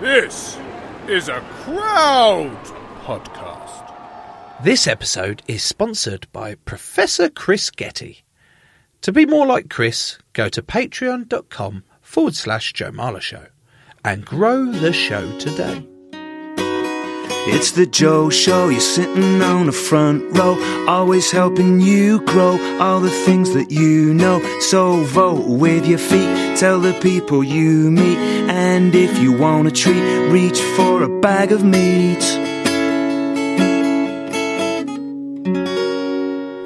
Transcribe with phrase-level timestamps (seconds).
[0.00, 0.56] This
[1.08, 2.56] is a crowd
[3.02, 4.62] podcast.
[4.62, 8.18] This episode is sponsored by Professor Chris Getty.
[9.00, 13.46] To be more like Chris, go to patreon.com forward slash Joe Marler Show
[14.04, 15.84] and grow the show today.
[17.50, 20.54] It's the Joe Show, you're sitting on the front row,
[20.86, 24.40] always helping you grow all the things that you know.
[24.60, 28.18] So vote with your feet, tell the people you meet,
[28.50, 32.22] and if you want a treat, reach for a bag of meat.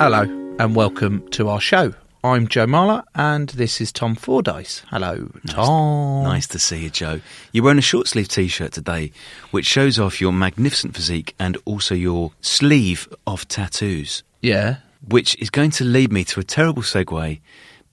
[0.00, 0.22] Hello
[0.58, 1.94] and welcome to our show.
[2.24, 4.82] I'm Joe Marler and this is Tom Fordyce.
[4.90, 6.22] Hello, Tom.
[6.22, 7.20] Nice to see you, Joe.
[7.50, 9.10] You're wearing a short sleeve t shirt today,
[9.50, 14.76] which shows off your magnificent physique and also your sleeve of tattoos, Yeah.
[15.08, 17.40] which is going to lead me to a terrible segue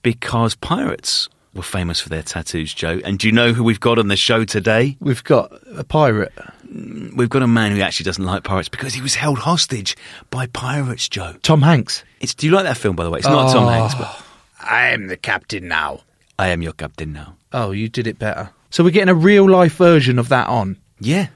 [0.02, 3.00] because pirates were famous for their tattoos, Joe.
[3.04, 4.96] And do you know who we've got on the show today?
[5.00, 6.32] We've got a pirate.
[6.72, 9.96] We've got a man who actually doesn't like pirates because he was held hostage
[10.30, 11.34] by pirates, Joe.
[11.42, 12.04] Tom Hanks.
[12.20, 13.18] It's, do you like that film, by the way?
[13.18, 14.26] It's not Tom Hanks, but ah,
[14.60, 16.00] I am the captain now.
[16.38, 17.36] I am your captain now.
[17.52, 18.50] Oh, you did it better.
[18.70, 20.76] So we're getting a real life version of that on.
[21.00, 21.28] Yeah,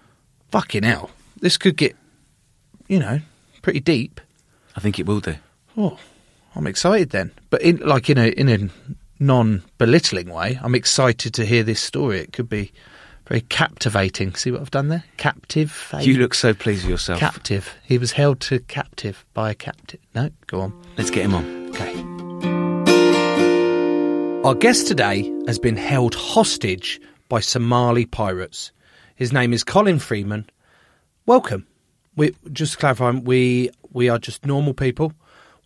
[0.54, 1.10] Fucking hell.
[1.40, 1.96] This could get,
[2.86, 3.18] you know,
[3.60, 4.20] pretty deep.
[4.76, 5.34] I think it will do.
[5.76, 5.98] Oh,
[6.54, 7.32] I'm excited then.
[7.50, 8.68] But in like in a in a
[9.18, 12.20] non belittling way, I'm excited to hear this story.
[12.20, 12.70] It could be
[13.26, 14.34] very captivating.
[14.34, 15.04] See what I've done there?
[15.16, 15.94] Captive.
[16.00, 17.20] You look so pleased with yourself.
[17.20, 17.74] captive.
[17.84, 20.00] He was held to captive by a captive.
[20.14, 20.72] No, go on.
[20.96, 21.70] Let's get him on.
[21.70, 21.94] Okay.
[24.44, 28.72] Our guest today has been held hostage by Somali pirates.
[29.16, 30.50] His name is Colin Freeman.
[31.24, 31.66] Welcome.
[32.16, 35.14] We just to clarify, we we are just normal people.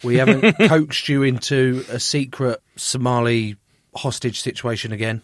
[0.04, 3.56] We haven't coached you into a secret Somali
[3.96, 5.22] hostage situation again.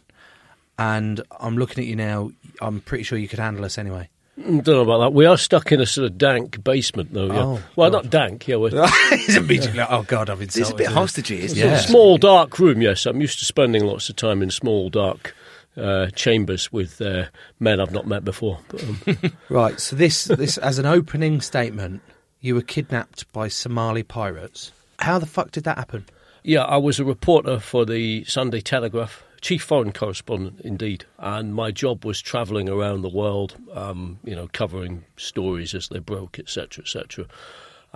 [0.79, 2.31] And I'm looking at you now.
[2.61, 4.09] I'm pretty sure you could handle us anyway.
[4.37, 5.13] Don't know about that.
[5.13, 7.27] We are stuck in a sort of dank basement, though.
[7.27, 7.45] Yeah.
[7.45, 8.03] Oh, well, God.
[8.05, 8.49] not dank.
[8.49, 8.71] Yeah, we're
[9.11, 11.77] He's immediately like, oh God, I've It's a bit you." hostagey, isn't Yeah.
[11.77, 11.83] it?
[11.83, 12.83] small, dark room.
[12.83, 15.37] Yes, I'm used to spending lots of time in small, dark
[15.77, 17.27] uh, chambers with uh,
[17.61, 18.59] men I've not met before.
[18.69, 19.01] But, um,
[19.49, 19.79] Right.
[19.79, 22.03] So this this as an opening statement,
[22.41, 24.73] you were kidnapped by Somali pirates.
[24.99, 26.07] How the fuck did that happen?
[26.43, 31.71] yeah, I was a reporter for the Sunday Telegraph, chief foreign correspondent indeed, and my
[31.71, 36.83] job was travelling around the world, um, you know, covering stories as they broke, etc.,
[36.83, 37.27] etc.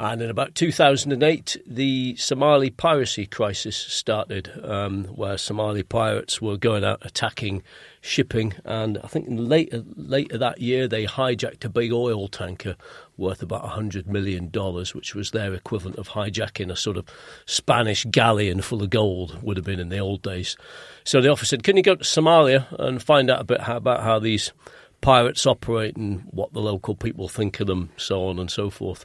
[0.01, 6.85] And in about 2008, the Somali piracy crisis started, um, where Somali pirates were going
[6.85, 7.65] out attacking
[8.01, 8.55] shipping.
[8.65, 12.77] And I think later, later that year, they hijacked a big oil tanker
[13.17, 14.51] worth about $100 million,
[14.95, 17.05] which was their equivalent of hijacking a sort of
[17.45, 20.57] Spanish galleon full of gold, would have been in the old days.
[21.03, 23.79] So the officer said, Can you go to Somalia and find out a bit how,
[23.79, 24.53] about how these
[25.01, 29.05] pirates operate and what the local people think of them, so on and so forth.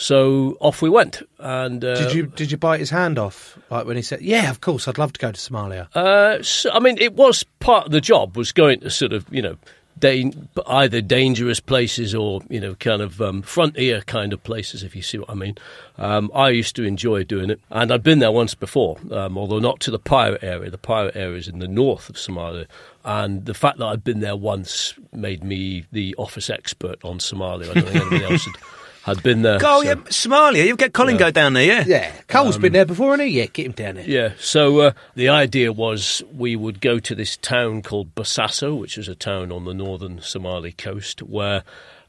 [0.00, 1.22] So off we went.
[1.38, 3.58] And uh, Did you did you bite his hand off?
[3.70, 6.70] Like when he said, "Yeah, of course, I'd love to go to Somalia." Uh, so,
[6.72, 9.56] I mean, it was part of the job was going to sort of you know.
[9.98, 14.96] Dan- either dangerous places or you know kind of um, frontier kind of places if
[14.96, 15.58] you see what I mean
[15.98, 19.58] um, I used to enjoy doing it and I'd been there once before um, although
[19.58, 22.64] not to the pirate area the pirate area is in the north of Somalia
[23.04, 27.68] and the fact that I'd been there once made me the office expert on Somalia
[27.70, 28.54] I don't think anybody else had,
[29.04, 30.66] had been there Go, so- yeah, Somalia.
[30.66, 31.84] You get Colin go down there, yeah.
[31.86, 33.38] Yeah, Cole's been there before, hasn't he?
[33.38, 34.04] Yeah, get him down there.
[34.08, 34.32] Yeah.
[34.38, 39.08] So uh, the idea was we would go to this town called Bosaso, which is
[39.08, 41.62] a town on the northern Somali coast, where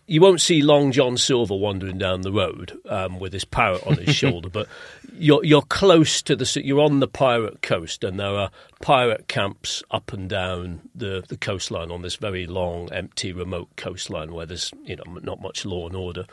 [0.07, 3.95] you won't see Long John Silver wandering down the road um, with his parrot on
[3.95, 4.67] his shoulder, but
[5.13, 8.51] you're you're close to the ci- you're on the pirate coast, and there are
[8.81, 14.33] pirate camps up and down the the coastline on this very long, empty, remote coastline
[14.33, 16.25] where there's you know not much law and order.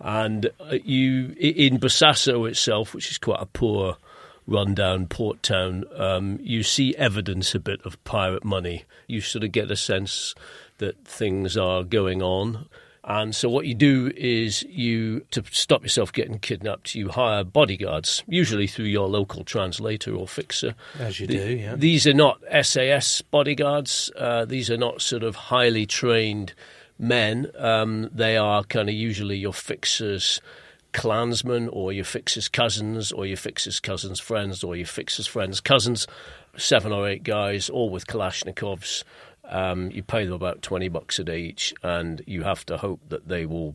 [0.00, 3.96] And uh, you in Bosaso itself, which is quite a poor
[4.46, 8.84] rundown port town, um, you see evidence a bit of pirate money.
[9.06, 10.34] You sort of get a sense
[10.78, 12.66] that things are going on.
[13.04, 18.22] And so what you do is you to stop yourself getting kidnapped, you hire bodyguards,
[18.28, 20.74] usually through your local translator or fixer.
[20.98, 21.74] As you The- do, yeah.
[21.76, 24.10] These are not SAS bodyguards.
[24.14, 26.52] Uh, these are not sort of highly trained
[26.98, 27.50] men.
[27.56, 30.40] Um, they are kind of usually your fixers'
[30.92, 36.06] clansmen or your fixers' cousins or your fixers' cousins' friends or your fixers' friends' cousins.
[36.56, 39.04] Seven or eight guys, all with Kalashnikovs.
[39.48, 43.00] Um, you pay them about 20 bucks a day each, and you have to hope
[43.08, 43.74] that they will,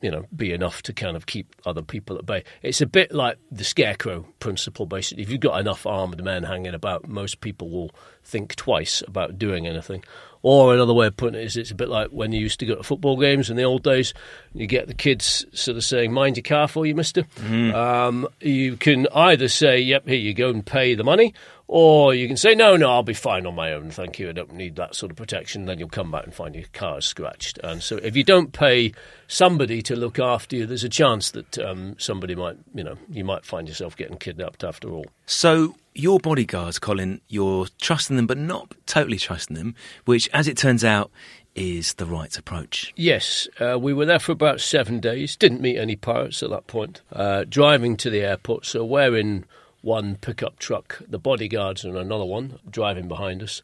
[0.00, 2.44] you know, be enough to kind of keep other people at bay.
[2.62, 5.22] It's a bit like the scarecrow principle, basically.
[5.22, 7.90] If you've got enough armed men hanging about, most people will
[8.24, 10.04] think twice about doing anything.
[10.42, 12.66] Or another way of putting it is it's a bit like when you used to
[12.66, 14.14] go to football games in the old days,
[14.54, 17.26] you get the kids sort of saying, mind your car for you, mister.
[17.74, 21.34] Um, you can either say, yep, here you go and pay the money,
[21.68, 24.32] or you can say, no, no, I'll be fine on my own, thank you, I
[24.32, 25.66] don't need that sort of protection.
[25.66, 27.58] Then you'll come back and find your car scratched.
[27.62, 28.94] And so if you don't pay
[29.28, 33.24] somebody to look after you, there's a chance that um, somebody might, you know, you
[33.24, 35.04] might find yourself getting kidnapped after all.
[35.26, 40.56] So your bodyguards, Colin, you're trusting them, but not totally trusting them, which, as it
[40.56, 41.10] turns out,
[41.54, 42.92] is the right approach.
[42.96, 45.36] Yes, uh, we were there for about seven days.
[45.36, 47.02] Didn't meet any pirates at that point.
[47.12, 49.44] Uh, driving to the airport, so we're in
[49.82, 51.00] one pickup truck.
[51.08, 53.62] The bodyguards in another one, driving behind us.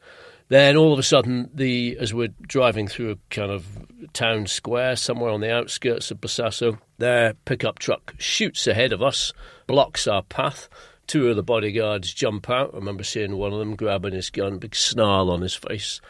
[0.49, 3.67] Then all of a sudden, the as we're driving through a kind of
[4.13, 9.33] town square somewhere on the outskirts of Bosaso, their pickup truck shoots ahead of us,
[9.67, 10.69] blocks our path.
[11.07, 12.71] Two of the bodyguards jump out.
[12.75, 16.01] I remember seeing one of them grabbing his gun, big snarl on his face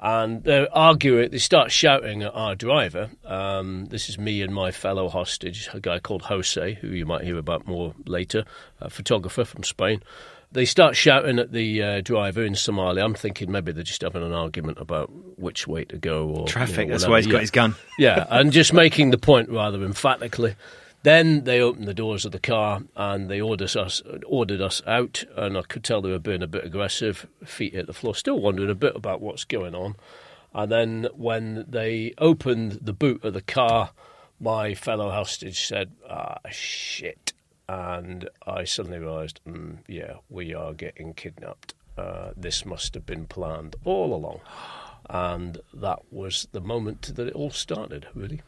[0.00, 1.30] and they're arguing.
[1.30, 3.10] They start shouting at our driver.
[3.24, 7.24] Um, this is me and my fellow hostage, a guy called Jose, who you might
[7.24, 8.44] hear about more later,
[8.80, 10.02] a photographer from Spain.
[10.52, 13.00] They start shouting at the uh, driver in Somali.
[13.02, 16.46] I'm thinking maybe they're just having an argument about which way to go or you
[16.46, 17.32] Traffic, know, that's why he's Yeah.
[17.32, 17.74] got his gun.
[17.98, 20.54] Yeah, and just making the point rather emphatically.
[21.04, 25.22] Then they opened the doors of the car and they ordered us ordered us out,
[25.36, 28.40] and I could tell they were being a bit aggressive, feet hit the floor, still
[28.40, 29.96] wondering a bit about what's going on.
[30.54, 33.90] And then when they opened the boot of the car,
[34.40, 37.34] my fellow hostage said, "Ah, shit,"
[37.68, 41.74] and I suddenly realised, mm, yeah, we are getting kidnapped.
[41.98, 44.40] Uh, this must have been planned all along.
[45.10, 48.40] And that was the moment that it all started, really.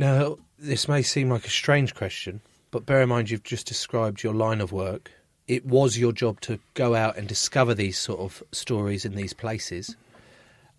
[0.00, 4.22] Now, this may seem like a strange question, but bear in mind you've just described
[4.22, 5.10] your line of work.
[5.46, 9.34] It was your job to go out and discover these sort of stories in these
[9.34, 9.96] places.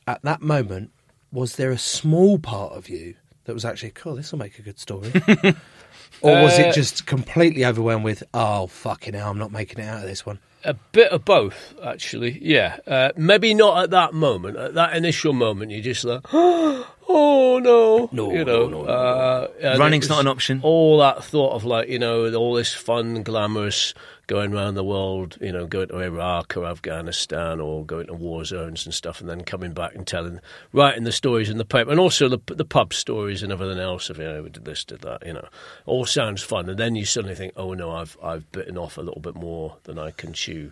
[0.08, 0.90] At that moment,
[1.32, 3.14] was there a small part of you
[3.44, 5.12] that was actually, cool, this will make a good story?
[6.24, 9.88] or was Uh, it just completely overwhelmed with, oh, fucking hell, I'm not making it
[9.88, 10.40] out of this one?
[10.64, 12.40] A bit of both, actually.
[12.42, 14.58] Yeah, uh, maybe not at that moment.
[14.58, 18.90] At that initial moment, you're just like, "Oh no, No, you know." no, no, no,
[18.90, 20.60] uh, Running's not an option.
[20.64, 23.94] All that thought of like, you know, all this fun, glamorous
[24.28, 28.46] going around the world, you know, going to Iraq or Afghanistan or going to war
[28.46, 30.40] zones and stuff, and then coming back and telling,
[30.72, 34.10] writing the stories in the paper, and also the the pub stories and everything else
[34.10, 35.48] of you know, we did this, did that, you know,
[35.86, 39.02] all sounds fun, and then you suddenly think, oh no, I've I've bitten off a
[39.02, 40.72] little bit more than I can chew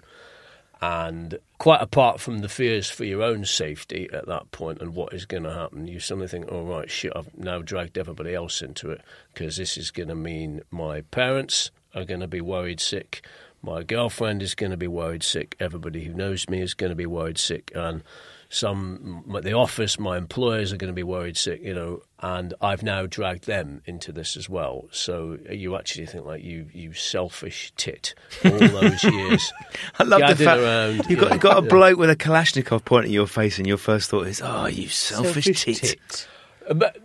[0.81, 5.14] and quite apart from the fears for your own safety at that point and what
[5.14, 7.12] is going to happen, you suddenly think, "Oh right, shit!
[7.16, 9.02] I've now dragged everybody else into it
[9.34, 13.26] because this is going to mean my parents are going to be worried sick,
[13.62, 16.96] my girlfriend is going to be worried sick, everybody who knows me is going to
[16.96, 18.04] be worried sick, and
[18.50, 22.54] some at the office, my employers are going to be worried sick, you know, and
[22.62, 24.88] I've now dragged them into this as well.
[24.92, 29.54] So you actually think like you, you selfish tit, all those years.
[30.00, 32.16] I love the fact around, you've you got, know, you've got a bloke with a
[32.16, 35.95] Kalashnikov pointing at your face, and your first thought is, "Oh, you selfish, tit." Uh,
[36.07, 36.28] But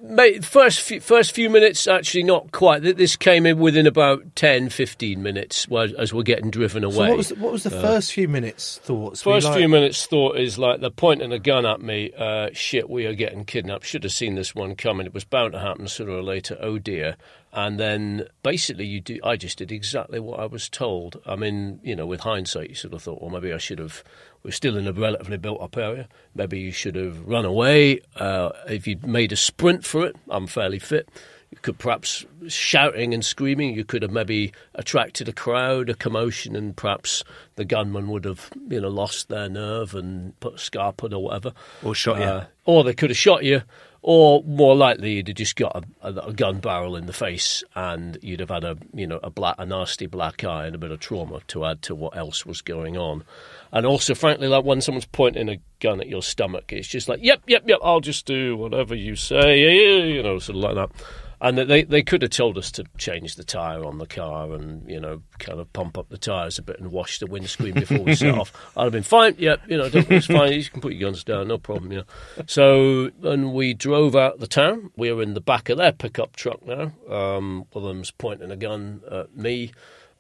[0.03, 2.83] mate, first few, first few minutes actually not quite.
[2.83, 5.67] Th- This came in within about 10, 15 minutes
[5.99, 6.95] as we're getting driven away.
[6.95, 9.23] So what was the, what was the first few minutes thoughts?
[9.23, 12.13] First like- few minutes thought is like they're pointing a gun at me.
[12.17, 13.85] Uh, shit, we are getting kidnapped.
[13.87, 15.07] Should have seen this one coming.
[15.07, 16.57] It was bound to happen sooner or later.
[16.61, 17.17] Oh dear.
[17.57, 19.21] And then basically, you do.
[19.23, 21.23] I just did exactly what I was told.
[21.25, 24.03] I mean, you know, with hindsight, you sort of thought, well, maybe I should have.
[24.43, 26.09] We're still in a relatively built-up area.
[26.35, 28.01] Maybe you should have run away.
[28.17, 31.09] Uh, if you'd made a sprint for it, I'm fairly fit.
[31.51, 33.77] You could perhaps shouting and screaming.
[33.77, 37.23] You could have maybe attracted a crowd, a commotion, and perhaps
[37.55, 41.23] the gunman would have, you know, lost their nerve and put a scar put or
[41.23, 41.53] whatever.
[41.85, 42.25] Or shot you.
[42.25, 43.63] Uh, or they could have shot you,
[44.07, 48.19] Or more likely, you'd have just got a, a, gun barrel in the face, and
[48.21, 50.91] you'd have had a you know a black, a nasty black eye and a bit
[50.91, 53.25] of trauma to add to what else was going on.
[53.73, 57.21] And also, frankly, like when someone's pointing a gun at your stomach, it's just like,
[57.23, 61.05] yep, yep, yep, I'll just do whatever you say, you know, sort of like that.
[61.45, 64.89] And they they could have told us to change the tyre on the car and
[64.89, 67.99] you know kind of pump up the tyres a bit and wash the windscreen before
[67.99, 68.51] we set off.
[68.75, 69.35] I'd have been fine.
[69.37, 70.53] Yep, you know, don't, it's fine.
[70.53, 71.93] You can put your guns down, no problem.
[71.93, 72.03] Yeah.
[72.47, 76.35] So and we drove out the town, we were in the back of their pickup
[76.35, 76.93] truck now.
[77.11, 79.73] Um, one of them's pointing a gun at me.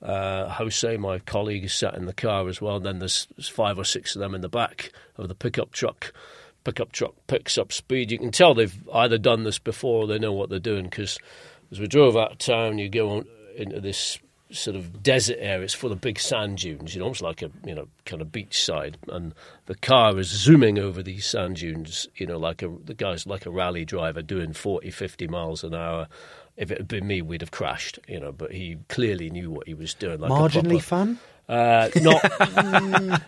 [0.02, 2.76] Uh, Jose, my colleague, is sat in the car as well.
[2.76, 5.72] And then there's, there's five or six of them in the back of the pickup
[5.72, 6.12] truck.
[6.64, 8.10] Pickup truck picks up speed.
[8.10, 11.18] You can tell they've either done this before or they know what they're doing because
[11.70, 14.18] as we drove out of town, you go on into this
[14.50, 15.64] sort of desert area.
[15.64, 18.28] It's full of big sand dunes, you know, almost like a you know kind of
[18.28, 19.34] beachside, and
[19.66, 23.46] the car is zooming over these sand dunes, you know, like a the guy's like
[23.46, 26.08] a rally driver doing 40, 50 miles an hour.
[26.56, 28.32] If it had been me, we'd have crashed, you know.
[28.32, 30.20] But he clearly knew what he was doing.
[30.20, 31.18] Like a Marginally proper- fun?
[31.48, 32.22] Uh, not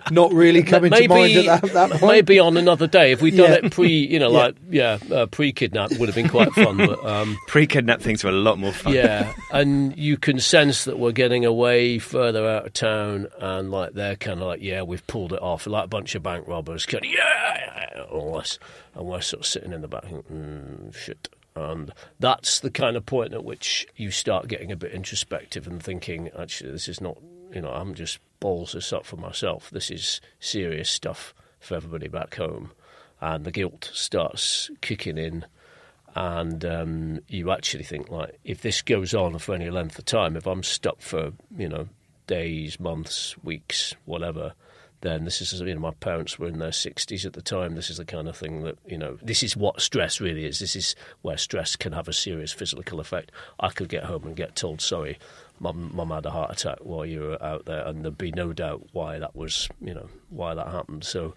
[0.11, 2.02] Not really coming to mind at that, that point.
[2.02, 3.58] maybe on another day if we'd done Yeah.
[3.66, 4.38] it pre, you know, Yeah.
[4.38, 6.76] like yeah, uh, pre-kidnap would have been quite fun.
[6.78, 8.94] But um, Pre-kidnap things were a lot more fun.
[8.94, 13.92] yeah, and you can sense that we're getting away further out of town, and like
[13.92, 16.87] they're kind of like, yeah, we've pulled it off, like a bunch of bank robbers,
[16.87, 18.58] kind of yeah, all this,
[18.94, 21.28] and we're sort of sitting in the back, mm, shit.
[21.54, 25.82] And that's the kind of point at which you start getting a bit introspective and
[25.82, 27.16] thinking, actually, this is not,
[27.52, 29.70] you know, I'm just balls this up for myself.
[29.70, 32.72] This is serious stuff for everybody back home.
[33.20, 35.46] And the guilt starts kicking in
[36.16, 40.34] and um, you actually think like if this goes on for any length of time,
[40.34, 41.88] if I'm stuck for you know
[42.26, 44.54] days, months, weeks, whatever,
[45.02, 47.74] then this is you know my parents were in their sixties at the time.
[47.74, 50.58] This is the kind of thing that you know this is what stress really is.
[50.58, 53.30] This is where stress can have a serious physical effect.
[53.60, 55.18] I could get home and get told sorry.
[55.58, 58.52] Mum, mum had a heart attack while you were out there, and there'd be no
[58.52, 61.04] doubt why that was, you know, why that happened.
[61.04, 61.34] So,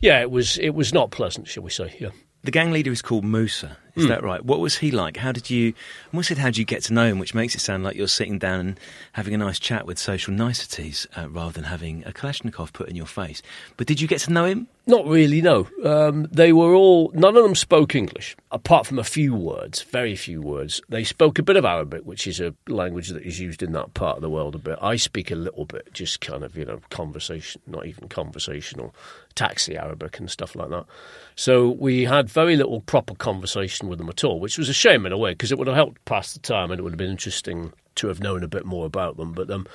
[0.00, 1.96] yeah, it was, it was not pleasant, shall we say?
[2.00, 2.10] Yeah.
[2.42, 3.76] The gang leader is called Musa.
[3.96, 4.44] Is that right?
[4.44, 5.16] What was he like?
[5.16, 5.68] How did you?
[5.68, 7.18] I almost said, how did you get to know him?
[7.18, 8.80] Which makes it sound like you're sitting down and
[9.12, 12.96] having a nice chat with social niceties uh, rather than having a Kalashnikov put in
[12.96, 13.42] your face.
[13.76, 14.68] But did you get to know him?
[14.86, 15.68] Not really, no.
[15.84, 20.16] Um, they were all, none of them spoke English, apart from a few words, very
[20.16, 20.80] few words.
[20.88, 23.94] They spoke a bit of Arabic, which is a language that is used in that
[23.94, 24.78] part of the world a bit.
[24.82, 28.94] I speak a little bit, just kind of, you know, conversation, not even conversational,
[29.36, 30.86] taxi Arabic and stuff like that.
[31.36, 35.06] So we had very little proper conversation with them at all, which was a shame
[35.06, 36.98] in a way, because it would have helped pass the time and it would have
[36.98, 39.32] been interesting to have known a bit more about them.
[39.32, 39.66] But um,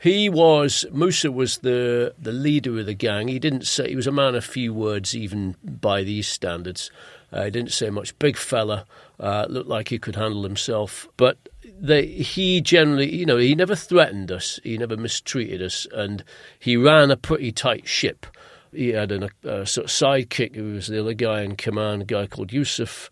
[0.00, 3.28] he was Musa was the the leader of the gang.
[3.28, 6.90] He didn't say he was a man of few words, even by these standards.
[7.32, 8.18] Uh, he didn't say much.
[8.18, 8.84] Big fella,
[9.18, 11.38] uh, looked like he could handle himself, but.
[11.84, 14.60] They, he generally, you know, he never threatened us.
[14.62, 16.22] He never mistreated us, and
[16.56, 18.24] he ran a pretty tight ship.
[18.72, 22.04] He had an, a sort of sidekick who was the other guy in command, a
[22.04, 23.08] guy called Yusuf,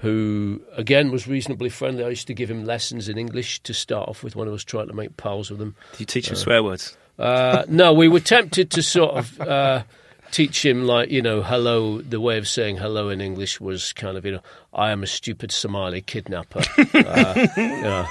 [0.00, 2.04] who again was reasonably friendly.
[2.04, 4.64] I used to give him lessons in English to start off with when I was
[4.64, 5.74] trying to make pals with him.
[5.92, 6.96] Did you teach him swear words?
[7.18, 9.82] Uh, no, we were tempted to sort of uh,
[10.32, 12.02] teach him, like, you know, hello.
[12.02, 14.42] The way of saying hello in English was kind of, you know,
[14.74, 16.60] I am a stupid Somali kidnapper.
[16.94, 18.06] uh, yeah.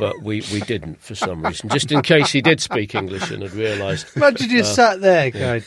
[0.00, 3.42] But we, we didn't for some reason, just in case he did speak English and
[3.42, 4.06] had realised.
[4.16, 5.64] Imagine you sat there going,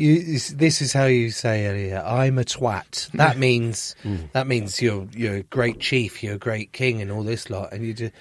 [0.00, 2.02] you, this- "This is how you say it here.
[2.04, 3.94] I'm a twat." That means
[4.32, 7.72] that means you're you're a great chief, you're a great king, and all this lot.
[7.72, 8.12] And you just,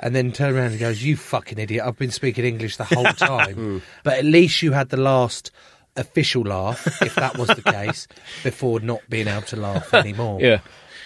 [0.00, 1.84] and then turn around and goes, "You fucking idiot!
[1.86, 5.50] I've been speaking English the whole time." but at least you had the last
[5.96, 8.06] official laugh, if that was the case,
[8.44, 10.40] before not being able to laugh anymore.
[10.40, 10.60] Yeah.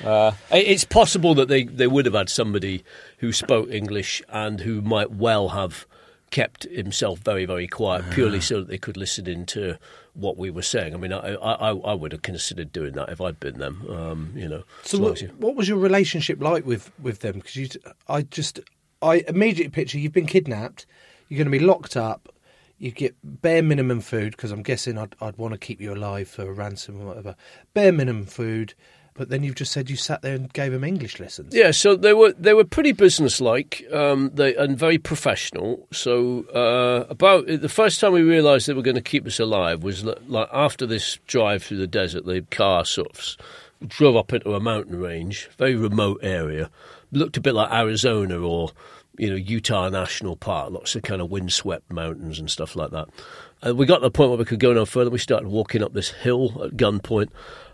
[0.04, 2.84] Uh, it's possible that they, they would have had somebody
[3.18, 5.86] who spoke English and who might well have
[6.32, 9.78] kept himself very, very quiet purely so that they could listen into
[10.14, 10.92] what we were saying.
[10.94, 14.32] I mean, I, I, I would have considered doing that if I'd been them, um,
[14.34, 14.64] you know.
[14.82, 17.34] So what, you- what was your relationship like with with them?
[17.34, 17.68] Because you,
[18.08, 18.58] I just,
[19.00, 20.86] I immediately picture you've been kidnapped,
[21.28, 22.28] you're going to be locked up,
[22.78, 26.28] you get bare minimum food because I'm guessing I'd, I'd want to keep you alive
[26.28, 27.36] for a ransom or whatever.
[27.74, 28.74] Bare minimum food,
[29.14, 31.54] but then you've just said you sat there and gave them English lessons.
[31.54, 35.86] Yeah, so they were they were pretty businesslike, um, they and very professional.
[35.92, 39.82] So uh, about the first time we realised they were going to keep us alive
[39.82, 42.24] was like after this drive through the desert.
[42.26, 43.36] The car sort of
[43.88, 46.70] drove up into a mountain range, very remote area,
[47.10, 48.70] looked a bit like Arizona or
[49.18, 53.08] you know, Utah National Park, lots of kind of windswept mountains and stuff like that.
[53.64, 55.10] And we got to the point where we could go no further.
[55.10, 57.28] We started walking up this hill at gunpoint,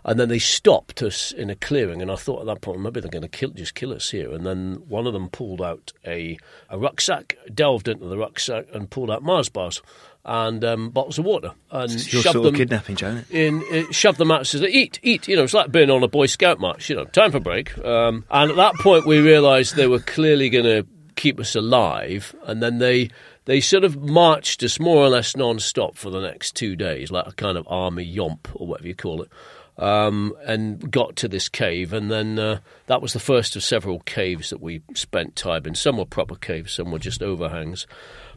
[0.05, 2.01] and then they stopped us in a clearing.
[2.01, 4.31] And I thought at that point, maybe they're going to kill, just kill us here.
[4.31, 6.37] And then one of them pulled out a,
[6.69, 9.81] a rucksack, delved into the rucksack, and pulled out Mars bars
[10.25, 13.21] and um, bottles of water, and It's your shoved sort them of kidnapping, Joe.
[13.31, 16.09] in uh, shoved them out says eat eat you know it's like being on a
[16.09, 19.77] boy scout march you know time for break um, and at that point we realized
[19.77, 20.85] they were clearly going to
[21.19, 23.09] keep us alive and then they
[23.43, 27.27] they sort of marched us more or less non-stop for the next two days like
[27.27, 29.29] a kind of army yomp or whatever you call it
[29.77, 33.99] um, and got to this cave and then uh, that was the first of several
[34.01, 37.85] caves that we spent time in some were proper caves some were just overhangs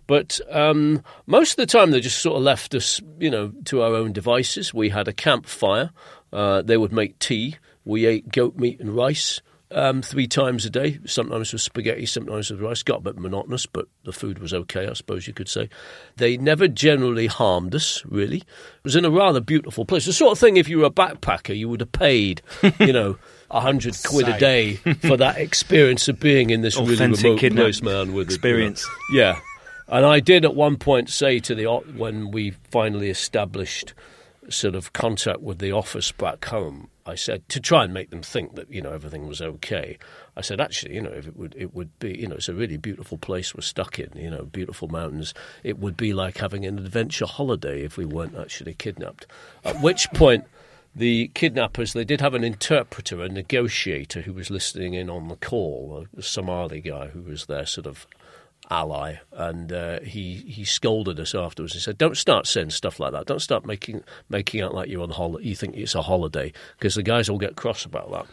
[0.08, 3.82] but um, most of the time, they just sort of left us, you know, to
[3.82, 4.74] our own devices.
[4.74, 5.90] We had a campfire.
[6.32, 7.54] Uh, they would make tea.
[7.84, 9.40] We ate goat meat and rice
[9.74, 10.98] um, three times a day.
[11.04, 12.82] Sometimes with spaghetti, sometimes with rice.
[12.82, 15.68] Got a bit monotonous, but the food was okay, I suppose you could say.
[16.16, 18.38] They never generally harmed us, really.
[18.38, 20.06] It was in a rather beautiful place.
[20.06, 22.42] The sort of thing, if you were a backpacker, you would have paid,
[22.78, 23.18] you know.
[23.54, 27.82] A hundred quid a day for that experience of being in this really remote place,
[27.82, 27.92] man.
[27.92, 28.20] With it, you know.
[28.20, 28.88] experience.
[29.12, 29.40] Yeah.
[29.88, 33.92] And I did at one point say to the when we finally established
[34.48, 38.22] sort of contact with the office back home, I said to try and make them
[38.22, 39.98] think that you know everything was okay.
[40.36, 42.54] I said actually, you know, if it would it would be you know it's a
[42.54, 45.34] really beautiful place we're stuck in, you know, beautiful mountains.
[45.62, 49.26] It would be like having an adventure holiday if we weren't actually kidnapped.
[49.64, 50.44] At which point.
[50.94, 55.36] The kidnappers, they did have an interpreter, a negotiator who was listening in on the
[55.36, 58.06] call, a Somali guy who was there sort of
[58.70, 61.74] ally, and uh, he he scolded us afterwards.
[61.74, 63.26] He said, "Don't start saying stuff like that.
[63.26, 65.48] Don't start making making out like you're on holiday.
[65.48, 68.26] You think it's a holiday because the guys will get cross about that."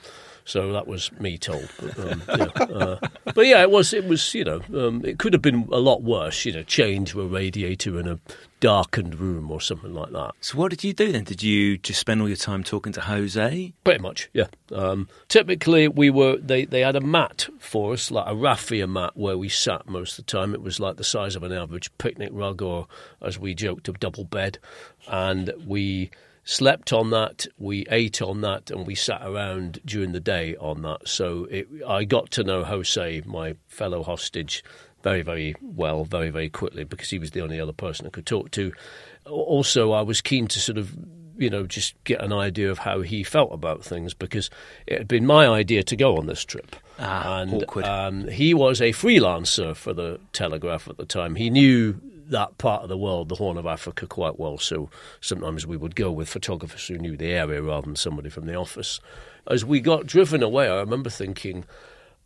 [0.50, 1.70] So that was me told.
[1.80, 5.34] But, um, yeah, uh, but yeah, it was it was you know um, it could
[5.34, 6.44] have been a lot worse.
[6.44, 8.20] You know, chained to a radiator in a
[8.60, 10.32] darkened room or something like that.
[10.42, 11.24] So what did you do then?
[11.24, 13.74] Did you just spend all your time talking to Jose?
[13.84, 14.48] Pretty much, yeah.
[14.74, 19.12] Um, typically, we were they, they had a mat for us, like a raffia mat,
[19.16, 20.56] where we sat most of the time.
[20.56, 22.88] It was like the size of an average picnic rug, or
[23.22, 24.58] as we joked, a double bed,
[25.08, 26.10] and we
[26.44, 30.82] slept on that, we ate on that, and we sat around during the day on
[30.84, 31.08] that.
[31.08, 34.64] So it, I got to know Jose, my fellow hostage,
[35.04, 38.26] very, very well, very, very quickly because he was the only other person I could
[38.26, 38.74] talk to.
[39.26, 40.96] Also, I was keen to sort of
[41.40, 44.50] you know, just get an idea of how he felt about things because
[44.86, 46.76] it had been my idea to go on this trip.
[47.00, 47.64] Ah, and.
[47.78, 51.36] Um, he was a freelancer for the Telegraph at the time.
[51.36, 52.00] He knew
[52.30, 54.58] that part of the world, the Horn of Africa, quite well.
[54.58, 54.90] So
[55.22, 58.56] sometimes we would go with photographers who knew the area rather than somebody from the
[58.56, 59.00] office.
[59.48, 61.66] As we got driven away, I remember thinking,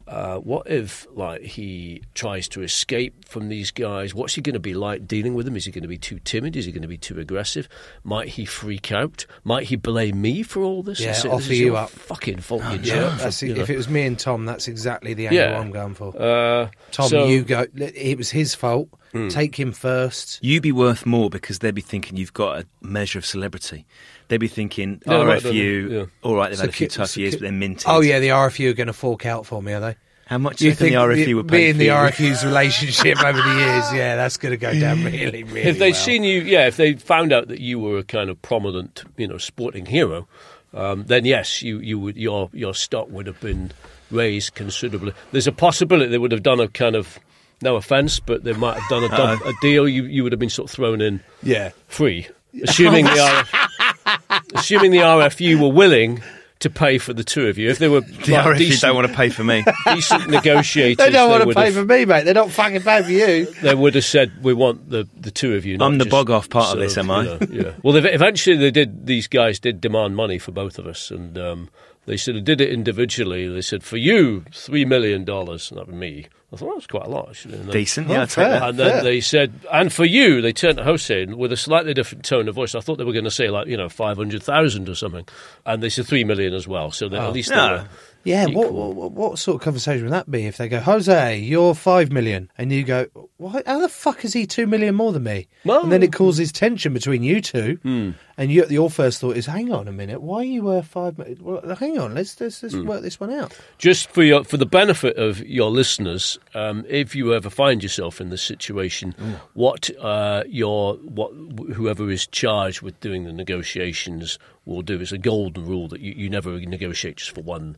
[0.05, 4.13] uh, what if like he tries to escape from these guys?
[4.13, 5.55] What's he going to be like dealing with them?
[5.55, 6.57] Is he going to be too timid?
[6.57, 7.69] Is he going to be too aggressive?
[8.03, 9.25] Might he freak out?
[9.45, 10.99] Might he blame me for all this?
[10.99, 13.61] Yeah, say, offer "This you up." Fucking fault, you Yeah, jerk," that's, you know.
[13.61, 15.57] if it was me and Tom, that's exactly the angle Yeah.
[15.57, 16.13] I'm going for.
[16.21, 17.65] Uh, Tom, so- you go.
[17.73, 18.89] It was his fault.
[19.29, 20.39] Take him first.
[20.41, 23.85] You'd be worth more because they'd be thinking you've got a measure of celebrity.
[24.27, 26.05] They'd be thinking, Yeah, right, RFU, yeah.
[26.23, 27.85] all right, they've had a few Secu- tough years, secu- but they're minted.
[27.87, 29.95] Oh yeah, the RFU are going to fork out for me, are they?
[30.25, 31.91] How much Do you do you think the RFU would pay me and the you?
[31.91, 33.93] RFU's relationship over the years?
[33.93, 35.61] Yeah, that's going to go down really, really.
[35.61, 36.01] if they'd well.
[36.01, 39.27] seen you, yeah, if they found out that you were a kind of prominent, you
[39.27, 40.27] know, sporting hero,
[40.73, 43.71] um, then yes, you, you would your your stock would have been
[44.09, 45.11] raised considerably.
[45.33, 47.19] There's a possibility they would have done a kind of
[47.63, 49.87] no offence, but they might have done a, done a deal.
[49.87, 52.27] You you would have been sort of thrown in yeah, free,
[52.63, 53.11] assuming the
[53.55, 56.21] RF, assuming the RFU were willing
[56.59, 57.69] to pay for the two of you.
[57.69, 59.65] If they were The like, RFU decent, don't want to pay for me.
[59.85, 62.23] decent negotiators, they don't want to pay have, for me, mate.
[62.23, 63.45] They don't fucking pay for you.
[63.61, 66.49] they would have said, "We want the, the two of you." I'm the bog off
[66.49, 67.23] part of sort this, am I?
[67.23, 67.71] you know, yeah.
[67.83, 69.05] Well, eventually they did.
[69.05, 71.69] These guys did demand money for both of us, and um,
[72.05, 73.47] they sort of did it individually.
[73.47, 76.27] They said, "For you, three million dollars." And that was me.
[76.51, 77.55] I thought well, that's quite a lot, actually.
[77.55, 78.61] And then- Decent, Oh, yeah, I'd fair.
[78.63, 79.03] and then fair.
[79.03, 82.53] they said, and for you, they turned to Jose with a slightly different tone of
[82.53, 82.75] voice.
[82.75, 85.25] I thought they were going to say like, you know, five hundred thousand or something,
[85.65, 86.91] and they said three million as well.
[86.91, 87.87] So they, at oh, least they were.
[88.25, 91.75] Yeah, what, what what sort of conversation would that be if they go, Jose, you're
[91.75, 93.07] five million, and you go,
[93.37, 95.47] Why, how the fuck is he two million more than me?
[95.65, 98.11] Well- and then it causes tension between you two, Hmm.
[98.37, 101.17] and you, your first thought is, hang on a minute, why are you worth five?
[101.17, 102.85] mi- Well, hang on, let's let's, let's Hmm.
[102.87, 103.57] work this one out.
[103.77, 108.21] Just for your for the benefit of your listeners, um, if you ever find yourself
[108.21, 109.15] in this situation,
[109.53, 111.31] what uh, your what
[111.73, 116.13] whoever is charged with doing the negotiations will do is a golden rule that you,
[116.15, 117.75] you never negotiate just for one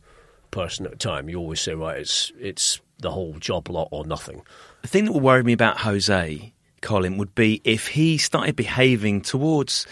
[0.56, 1.30] person at a time.
[1.30, 4.42] You always say, right, it's it's the whole job lot or nothing.
[4.82, 9.22] The thing that would worry me about Jose, Colin, would be if he started behaving
[9.22, 9.86] towards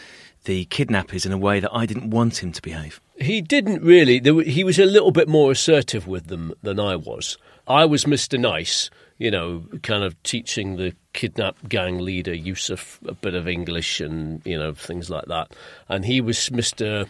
[0.46, 3.02] the kidnappers in a way that I didn't want him to behave.
[3.18, 4.20] He didn't really.
[4.44, 7.38] He was a little bit more assertive with them than I was.
[7.68, 8.40] I was Mr.
[8.40, 14.02] Nice, you know, kind of teaching the kidnap gang leader Yusuf a bit of English
[14.02, 15.54] and, you know, things like that.
[15.88, 17.08] And he was Mr.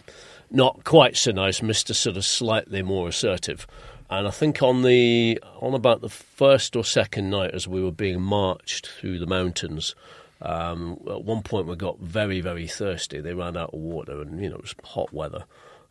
[0.54, 1.94] not quite so nice, Mr.
[1.94, 3.66] sort of slightly more assertive.
[4.08, 7.90] And I think on the on about the first or second night as we were
[7.90, 9.94] being marched through the mountains,
[10.42, 13.20] um, at one point we got very very thirsty.
[13.20, 15.44] They ran out of water, and you know it was hot weather.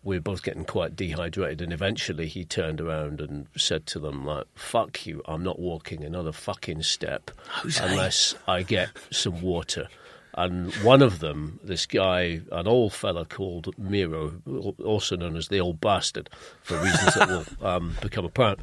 [0.03, 4.25] We were both getting quite dehydrated, and eventually he turned around and said to them
[4.25, 5.21] like, "Fuck you!
[5.25, 7.31] I'm not walking another fucking step
[7.81, 9.87] unless I get some water."
[10.35, 14.33] And one of them, this guy, an old fella called Miro,
[14.83, 16.29] also known as the old bastard,
[16.61, 18.59] for reasons that will um, become apparent,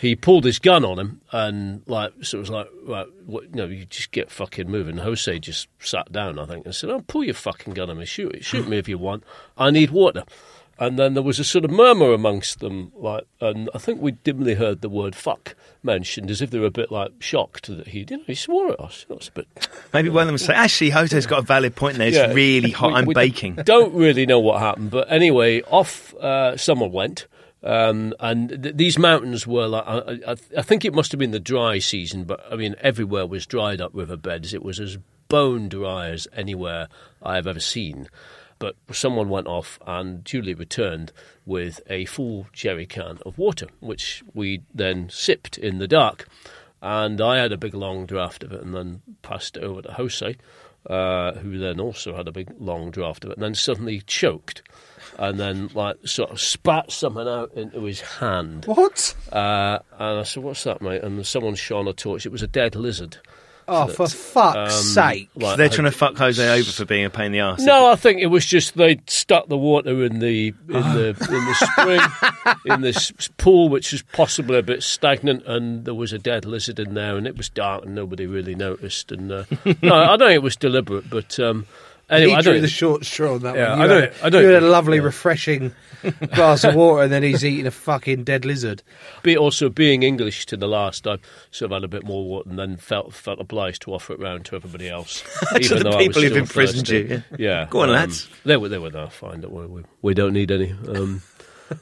[0.00, 3.50] he pulled his gun on him and like so it was like right, what, you
[3.54, 4.96] know, you just get fucking moving.
[4.96, 8.04] Jose just sat down, I think, and said, "Oh, pull your fucking gun on me,
[8.04, 9.22] shoot shoot me if you want.
[9.56, 10.24] I need water."
[10.78, 14.12] And then there was a sort of murmur amongst them, like, and I think we
[14.12, 17.88] dimly heard the word "fuck" mentioned, as if they were a bit like shocked that
[17.88, 19.04] he, you know, he swore at us.
[19.08, 19.68] That was a bit.
[19.92, 22.08] Maybe one of them say, actually, Jose's got a valid point there.
[22.08, 22.32] It's Yeah.
[22.32, 22.92] really hot.
[22.92, 23.56] We- I'm we baking.
[23.64, 27.26] Don't really know what happened, but anyway, off uh, someone went.
[27.64, 31.30] Um, and th- these mountains were like, I, I, I think it must have been
[31.30, 34.52] the dry season, but I mean, everywhere was dried up riverbeds.
[34.52, 36.88] It was as bone dry as anywhere
[37.22, 38.08] I have ever seen.
[38.62, 41.10] But someone went off and duly returned
[41.44, 46.28] with a full jerry can of water, which we then sipped in the dark.
[46.80, 49.90] And I had a big long draught of it and then passed it over to
[49.94, 50.36] Jose,
[50.88, 54.62] uh, who then also had a big long draught of it, and then suddenly choked,
[55.18, 58.66] and then like sort of spat something out into his hand.
[58.66, 59.16] What?
[59.32, 62.26] Uh, and I said, "What's that, mate?" And someone shone a torch.
[62.26, 63.18] It was a dead lizard.
[63.68, 65.30] Oh, for fuck's Um, sake.
[65.36, 67.60] like, They're I- trying to fuck Jose over for being a pain in the arse.
[67.62, 71.44] No, I think it was just they stuck the water in the in the in
[71.44, 76.18] the spring in this pool, which was possibly a bit stagnant, and there was a
[76.18, 79.12] dead lizard in there, and it was dark, and nobody really noticed.
[79.12, 79.44] And uh,
[79.82, 81.66] no, I don't think it was deliberate, but um,
[82.16, 83.80] anyway, he I drew the short straw on that Yeah, one.
[83.80, 85.72] I You don't- had- I don't- You had a lovely, refreshing
[86.34, 88.82] glass of water, and then he's eating a fucking dead lizard.
[89.22, 91.18] be also being English to the last, I
[91.50, 94.18] sort of had a bit more water, and then felt felt obliged to offer it
[94.20, 95.22] round to everybody else,
[95.54, 97.14] To the though I was people who've still imprisoned thirsty.
[97.14, 98.28] you, Yeah, Go on, um, lads.
[98.44, 99.40] They were they were no fine.
[99.40, 100.72] Don't worry, we, we don't need any.
[100.88, 101.22] Um,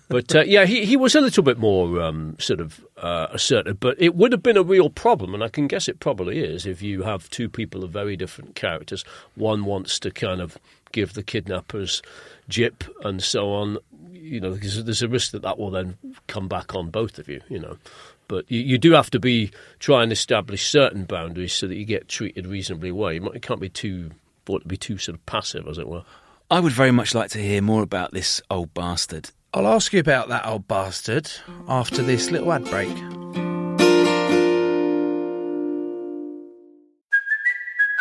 [0.08, 3.80] but uh, yeah, he he was a little bit more um, sort of uh, assertive,
[3.80, 6.66] but it would have been a real problem, and I can guess it probably is
[6.66, 9.04] if you have two people of very different characters.
[9.34, 10.58] One wants to kind of
[10.92, 12.02] give the kidnappers
[12.48, 13.78] jip and so on.
[14.12, 17.28] You know, because there's a risk that that will then come back on both of
[17.28, 17.40] you.
[17.48, 17.76] You know.
[18.28, 19.50] But you, you do have to be
[19.80, 23.12] try and establish certain boundaries so that you get treated reasonably well.
[23.12, 24.10] You, might, can't be too
[24.66, 26.04] be too sort of passive, as it were.
[26.50, 29.30] I would very much like to hear more about this old bastard.
[29.52, 31.30] I'll ask you about that old bastard
[31.68, 32.96] after this little ad break.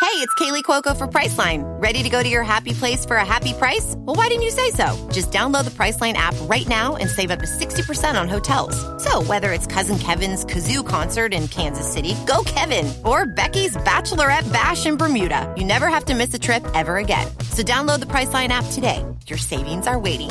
[0.00, 1.62] Hey, it's Kaley Cuoco for Priceline.
[1.80, 3.94] Ready to go to your happy place for a happy price?
[3.98, 5.08] Well, why didn't you say so?
[5.12, 8.76] Just download the Priceline app right now and save up to 60% on hotels.
[9.02, 14.52] So, whether it's Cousin Kevin's Kazoo concert in Kansas City, go Kevin, or Becky's Bachelorette
[14.52, 17.26] Bash in Bermuda, you never have to miss a trip ever again.
[17.50, 19.04] So, download the Priceline app today.
[19.26, 20.30] Your savings are waiting.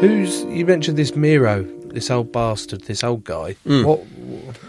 [0.00, 3.52] Who's you mentioned this Miro, this old bastard, this old guy?
[3.64, 3.84] Hmm.
[3.84, 4.06] What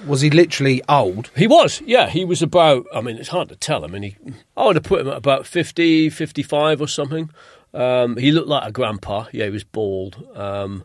[0.06, 0.30] was he?
[0.30, 1.32] Literally old?
[1.38, 2.10] He was, yeah.
[2.10, 3.86] He was about, I mean, it's hard to tell.
[3.86, 4.18] I mean, he,
[4.58, 7.30] I would have put him at about 50, 55 or something.
[7.74, 9.28] Um, he looked like a grandpa.
[9.32, 10.22] Yeah, he was bald.
[10.36, 10.84] Um,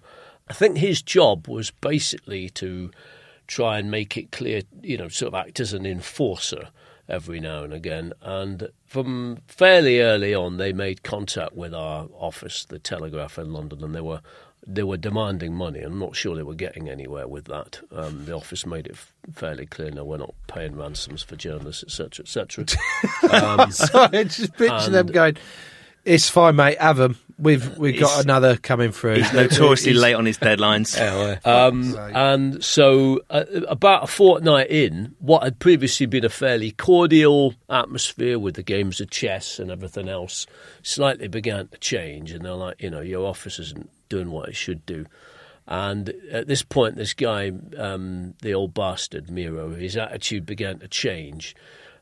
[0.49, 2.93] I think his job was basically to
[3.49, 6.69] try and make it clear, you know, sort of act as an enforcer
[7.09, 8.13] every now and again.
[8.23, 13.85] And from fairly early on, they made contact with our office, the Telegraph in London,
[13.85, 14.23] and they were
[14.67, 15.81] they were demanding money.
[15.81, 17.79] I'm not sure they were getting anywhere with that.
[17.93, 21.85] Um, the office made it f- fairly clear: no, we're not paying ransoms for journalists,
[21.85, 22.65] etc., etc.
[23.31, 25.37] Um, Sorry, just picture them going.
[26.07, 26.79] It's fine, mate.
[26.81, 27.19] Have them.
[27.39, 29.17] We've we've got another coming through.
[29.17, 30.97] He's notoriously He's- late on his deadlines.
[31.45, 37.55] Um, and so, uh, about a fortnight in, what had previously been a fairly cordial
[37.69, 40.47] atmosphere with the games of chess and everything else
[40.83, 42.33] slightly began to change.
[42.33, 45.07] And they're like, you know, your office isn't doing what it should do.
[45.69, 50.89] And at this point, this guy, um, the old bastard Miro, his attitude began to
[50.89, 51.55] change.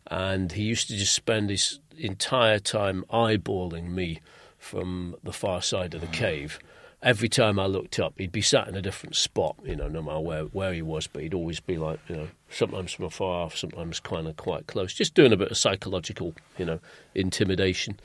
[0.07, 4.21] And he used to just spend his entire time eyeballing me
[4.65, 6.59] from the far side of the cave.
[7.03, 10.01] Every time I looked up, he'd be sat in a different spot, you know, no
[10.01, 13.45] matter where, where he was, but he'd always be like, you know, sometimes from afar
[13.45, 16.81] off, sometimes kind of quite close, just doing a bit of psychological, you know,
[17.15, 18.01] intimidation.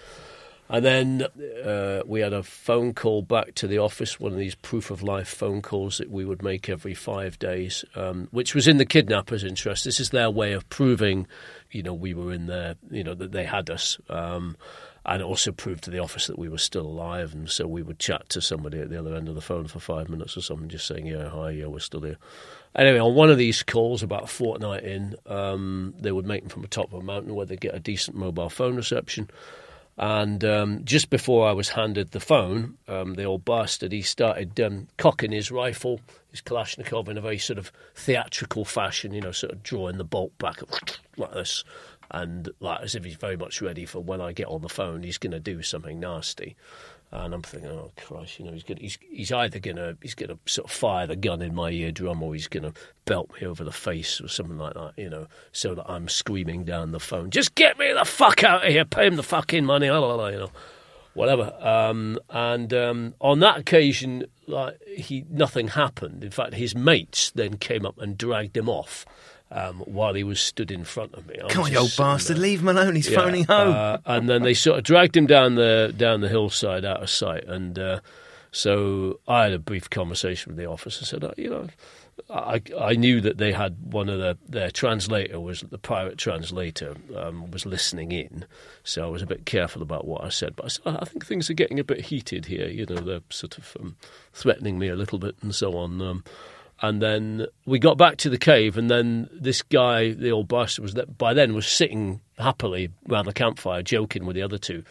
[0.68, 1.28] And then
[1.66, 5.02] uh, we had a phone call back to the office, one of these proof of
[5.02, 8.86] life phone calls that we would make every five days, um, which was in the
[8.86, 9.86] kidnappers' interest.
[9.86, 11.26] This is their way of proving,
[11.72, 13.98] you know, we were in there, you know, that they had us.
[14.10, 14.58] Um,
[15.06, 17.34] and also proved to the office that we were still alive.
[17.34, 19.80] And so we would chat to somebody at the other end of the phone for
[19.80, 22.18] five minutes or something, just saying, yeah, hi, yeah, we're still here.
[22.76, 26.50] Anyway, on one of these calls, about a fortnight in, um, they would make them
[26.50, 29.30] from the top of a mountain where they get a decent mobile phone reception.
[29.98, 34.58] And um, just before I was handed the phone, um, the old bastard, he started
[34.62, 36.00] um, cocking his rifle,
[36.32, 40.06] his Kalashnikov, in a very sort of theatrical fashion, you know, sort of drawing the
[40.06, 40.62] bolt back
[41.18, 41.66] like this.
[42.12, 45.04] And like as if he's very much ready for when I get on the phone,
[45.04, 46.56] he's going to do something nasty.
[47.12, 50.38] And I'm thinking, oh Christ, you know, he's gonna, he's he's either gonna he's gonna
[50.46, 52.72] sort of fire the gun in my eardrum or he's gonna
[53.06, 56.66] belt me over the face or something like that, you know, so that I'm screaming
[56.66, 59.66] down the phone, just get me the fuck out of here, pay him the fucking
[59.66, 60.52] money, la, la, la, you know,
[61.16, 61.52] whatever.
[61.60, 66.24] Um, and um, on that occasion, like he nothing happened.
[66.24, 69.06] In fact, his mates then came up and dragged him off.
[69.52, 72.36] Um, while he was stood in front of me, I Come on, you old bastard,
[72.38, 72.44] there.
[72.44, 72.96] leave him alone.
[72.96, 73.74] He's Yeah, phoning home.
[73.74, 77.10] uh, and then they sort of dragged him down the down the hillside out of
[77.10, 77.46] sight.
[77.46, 78.00] And uh,
[78.52, 81.04] so I had a brief conversation with the officer.
[81.04, 81.68] Said, uh, you know,
[82.30, 86.96] I I knew that they had one of the their translator was the pirate translator
[87.16, 88.46] um, was listening in,
[88.84, 90.56] so I was a bit careful about what I said.
[90.56, 92.68] But I, said, I think things are getting a bit heated here.
[92.68, 93.96] You know, they're sort of um,
[94.32, 96.00] threatening me a little bit and so on.
[96.02, 96.24] Um,
[96.82, 100.84] and then we got back to the cave, and then this guy, the old bastard,
[100.84, 104.84] was that by then was sitting happily round the campfire, joking with the other two.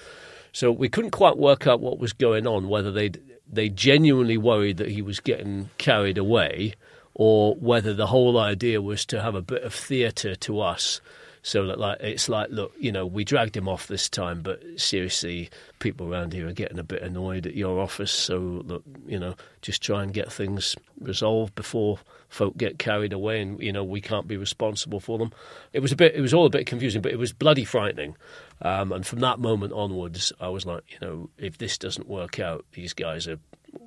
[0.52, 3.12] So we couldn't quite work out what was going on, whether they
[3.50, 6.74] they genuinely worried that he was getting carried away,
[7.14, 11.00] or whether the whole idea was to have a bit of theatre to us.
[11.48, 15.48] So like it's like, look, you know, we dragged him off this time, but seriously,
[15.78, 18.12] people around here are getting a bit annoyed at your office.
[18.12, 23.40] So look, you know, just try and get things resolved before folk get carried away,
[23.40, 25.32] and you know, we can't be responsible for them.
[25.72, 28.14] It was a bit, it was all a bit confusing, but it was bloody frightening.
[28.60, 32.38] Um, and from that moment onwards, I was like, you know, if this doesn't work
[32.38, 33.38] out, these guys are,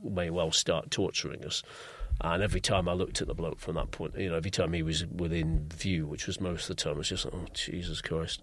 [0.04, 1.62] may well start torturing us.
[2.24, 4.74] And every time I looked at the bloke from that point, you know, every time
[4.74, 7.46] he was within view, which was most of the time, I was just like, oh
[7.54, 8.42] Jesus Christ.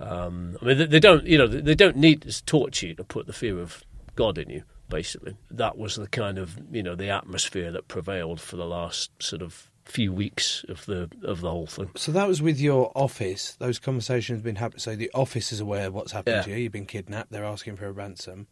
[0.00, 2.94] Um, I mean, they, they don't, you know, they, they don't need to torture you
[2.94, 3.84] to put the fear of
[4.16, 4.62] God in you.
[4.88, 9.10] Basically, that was the kind of, you know, the atmosphere that prevailed for the last
[9.22, 11.90] sort of few weeks of the of the whole thing.
[11.96, 13.54] So that was with your office.
[13.58, 14.80] Those conversations have been happening.
[14.80, 16.42] So the office is aware of what's happened Yeah.
[16.42, 16.56] to you.
[16.56, 17.30] You've been kidnapped.
[17.30, 18.46] They're asking for a ransom.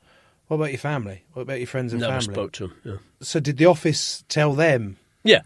[0.53, 1.25] What about your family?
[1.33, 2.12] What about your friends and family?
[2.12, 2.35] Never family?
[2.35, 2.75] spoke to him.
[2.85, 2.97] Yeah.
[3.23, 4.99] So did the office tell them?
[5.25, 5.41] Yeah.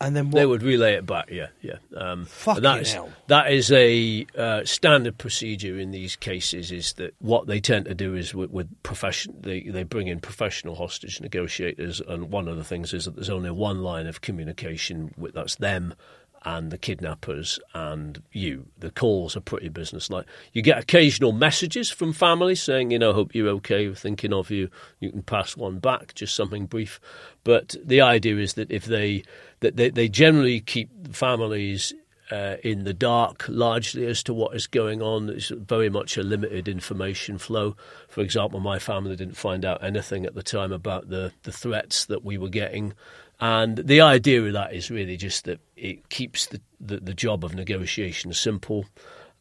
[0.00, 0.40] And then what?
[0.40, 1.76] They would relay it back, yeah, yeah.
[1.96, 3.10] Um, Fucking that is, hell.
[3.28, 6.72] That is a uh, standard procedure in these cases.
[6.72, 10.18] Is that what they tend to do is with, with profession, they they bring in
[10.18, 14.20] professional hostage negotiators, and one of the things is that there's only one line of
[14.20, 15.14] communication.
[15.16, 15.94] With, that's them
[16.42, 18.66] and the kidnappers and you.
[18.78, 20.26] The calls are pretty businesslike.
[20.52, 24.50] You get occasional messages from family saying, you know, hope you're okay, we're thinking of
[24.50, 24.70] you.
[25.00, 27.00] You can pass one back, just something brief.
[27.44, 29.22] But the idea is that if they
[29.60, 31.92] that they, they generally keep families
[32.30, 35.28] uh, in the dark largely as to what is going on.
[35.28, 37.76] It's very much a limited information flow.
[38.08, 42.04] For example, my family didn't find out anything at the time about the, the threats
[42.06, 42.94] that we were getting.
[43.40, 47.44] And the idea of that is really just that it keeps the, the, the job
[47.44, 48.84] of negotiation simple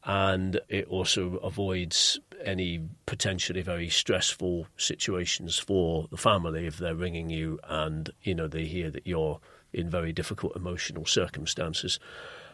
[0.05, 7.29] and it also avoids any potentially very stressful situations for the family if they're ringing
[7.29, 9.41] you and you know they hear that you're
[9.73, 11.99] in very difficult emotional circumstances.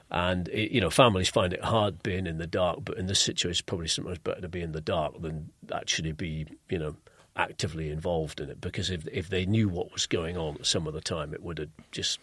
[0.09, 3.19] And it, you know families find it hard being in the dark but in this
[3.19, 6.95] situation it's probably sometimes better to be in the dark than actually be you know
[7.35, 10.93] actively involved in it because if if they knew what was going on some of
[10.93, 12.19] the time, it would have just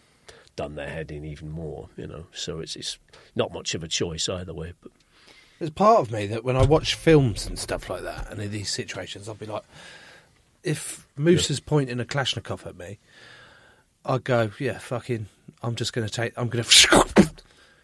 [0.55, 1.89] done their head in even more.
[1.97, 2.97] You know, so it's it's
[3.35, 4.73] not much of a choice either way.
[4.81, 4.91] But
[5.59, 8.51] There's part of me that when I watch films and stuff like that, and in
[8.51, 9.63] these situations, I'll be like,
[10.63, 12.97] if Moose is pointing a Kalashnikov at me,
[14.05, 15.27] I'd go, yeah, fucking,
[15.61, 17.29] I'm just going to take, I'm going to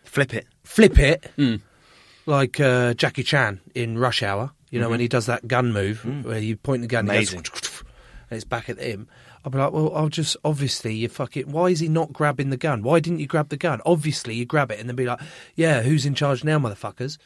[0.03, 0.47] Flip it.
[0.63, 1.55] flip it, hmm.
[2.29, 4.51] Like uh, Jackie Chan in Rush Hour.
[4.69, 5.03] You know when mm-hmm.
[5.03, 6.23] he does that gun move mm.
[6.23, 7.43] where you point the gun, and, goes, and
[8.29, 9.07] it's back at him.
[9.43, 11.51] I'll be like, well, I'll just obviously you fucking.
[11.51, 12.83] Why is he not grabbing the gun?
[12.83, 13.81] Why didn't you grab the gun?
[13.85, 15.19] Obviously, you grab it and then be like,
[15.55, 17.17] yeah, who's in charge now, motherfuckers?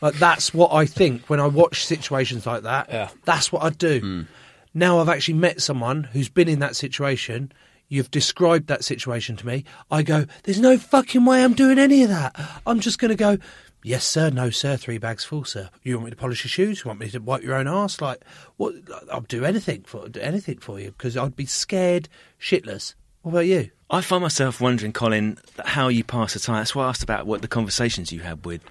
[0.00, 2.88] Like that's what I think when I watch situations like that.
[2.90, 3.10] Yeah.
[3.24, 4.00] That's what I do.
[4.00, 4.26] Mm.
[4.72, 7.52] Now I've actually met someone who's been in that situation.
[7.88, 9.64] You've described that situation to me.
[9.90, 12.36] I go, there's no fucking way I'm doing any of that.
[12.64, 13.38] I'm just going to go,
[13.82, 15.70] yes, sir, no, sir, three bags full, sir.
[15.82, 16.84] You want me to polish your shoes?
[16.84, 18.00] You want me to wipe your own ass?
[18.00, 18.22] Like,
[18.56, 18.74] what?
[19.12, 22.08] I'll do anything for do anything for you because I'd be scared
[22.40, 22.94] shitless.
[23.22, 23.70] What about you?
[23.90, 26.56] I find myself wondering, Colin, how you pass the time.
[26.56, 28.62] That's why I asked about what the conversations you had with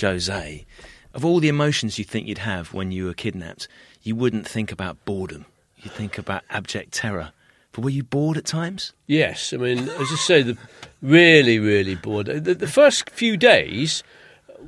[0.00, 0.64] Jose.
[1.12, 3.66] Of all the emotions you think you'd have when you were kidnapped,
[4.02, 5.44] you wouldn't think about boredom.
[5.76, 7.32] You'd think about abject terror.
[7.72, 8.92] But were you bored at times?
[9.06, 10.56] Yes, I mean, as I say, the
[11.02, 12.26] really, really bored.
[12.26, 14.02] The, the first few days,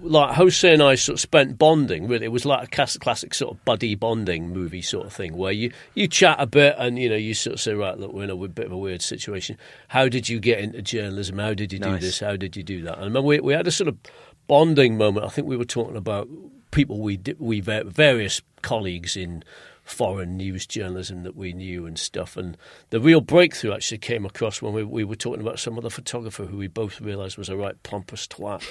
[0.00, 2.08] like Jose and I sort of spent bonding.
[2.08, 5.36] Really, it was like a classic, classic sort of buddy bonding movie sort of thing,
[5.36, 8.12] where you you chat a bit and you know you sort of say, right, look,
[8.12, 9.58] we're in a bit of a weird situation.
[9.88, 11.38] How did you get into journalism?
[11.38, 12.20] How did you do this?
[12.20, 12.98] How did you do that?
[12.98, 13.96] And I we we had a sort of
[14.46, 15.26] bonding moment.
[15.26, 16.28] I think we were talking about
[16.70, 19.44] people we we various colleagues in
[19.84, 22.36] foreign news journalism that we knew and stuff.
[22.36, 22.56] And
[22.90, 26.44] the real breakthrough actually came across when we, we were talking about some other photographer
[26.44, 28.62] who we both realised was a right pompous twat.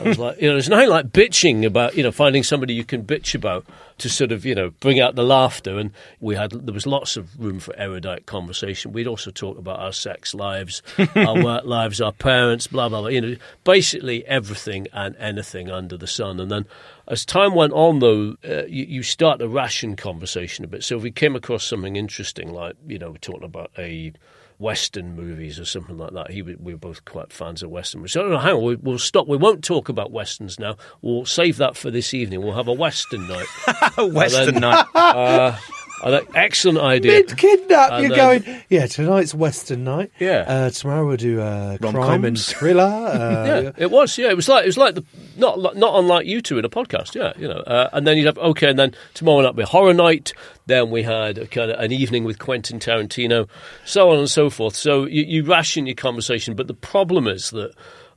[0.00, 2.84] I was like, you know, there's nothing like bitching about, you know, finding somebody you
[2.84, 3.64] can bitch about
[3.98, 5.78] to sort of, you know, bring out the laughter.
[5.78, 8.92] And we had, there was lots of room for erudite conversation.
[8.92, 10.82] We'd also talk about our sex lives,
[11.14, 13.10] our work lives, our parents, blah, blah, blah.
[13.10, 16.40] You know, basically everything and anything under the sun.
[16.40, 16.66] And then
[17.08, 20.82] as time went on, though, uh, you, you start to ration conversation a bit.
[20.84, 24.12] So if we came across something interesting, like, you know, we're talking about a
[24.58, 26.30] Western movies or something like that.
[26.30, 28.12] He, we were both quite fans of Western movies.
[28.12, 29.28] So, no, hang on, we, we'll stop.
[29.28, 30.76] We won't talk about Westerns now.
[31.02, 32.42] We'll save that for this evening.
[32.42, 33.46] We'll have a Western night.
[33.98, 34.86] Western then- night.
[34.94, 35.56] Uh,
[36.04, 37.12] Think- excellent idea.
[37.12, 38.62] Mid kidnap, And you're then- going.
[38.68, 40.10] Yeah, tonight's Western night.
[40.18, 40.44] Yeah.
[40.46, 42.82] Uh, tomorrow we'll do uh, crime and thriller.
[42.86, 44.16] Uh, yeah, it was.
[44.18, 45.04] Yeah, it was like it was like the
[45.36, 47.14] not not unlike you two in a podcast.
[47.14, 47.58] Yeah, you know.
[47.60, 50.32] Uh, and then you'd have okay, and then tomorrow night we horror night.
[50.66, 53.48] Then we had a kind of an evening with Quentin Tarantino,
[53.84, 54.74] so on and so forth.
[54.74, 57.72] So you, you ration your conversation, but the problem is that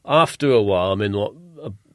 [0.05, 1.33] after a while, I mean, what.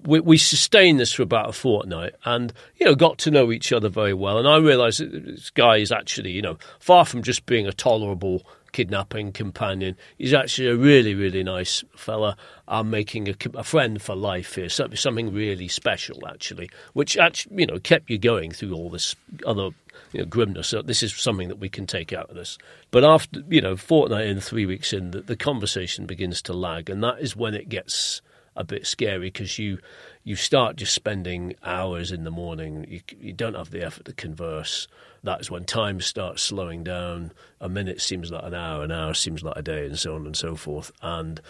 [0.04, 3.72] We, we sustained this for about a fortnight, and you know, got to know each
[3.72, 4.38] other very well.
[4.38, 7.72] And I realised that this guy is actually, you know, far from just being a
[7.72, 9.96] tolerable kidnapping companion.
[10.18, 12.36] He's actually a really, really nice fella.
[12.66, 14.68] I'm making a, a friend for life here.
[14.68, 19.14] So, something really special, actually, which actually, you know, kept you going through all this
[19.46, 19.70] other
[20.12, 20.68] you know, grimness.
[20.68, 22.58] So this is something that we can take out of this.
[22.90, 26.90] But after, you know, fortnight in, three weeks in, the, the conversation begins to lag,
[26.90, 28.22] and that is when it gets
[28.56, 29.78] a bit scary because you
[30.22, 32.86] you start just spending hours in the morning.
[32.88, 34.88] You, you don't have the effort to converse.
[35.22, 37.32] That is when time starts slowing down.
[37.60, 40.26] A minute seems like an hour, an hour seems like a day, and so on
[40.26, 40.92] and so forth.
[41.02, 41.40] And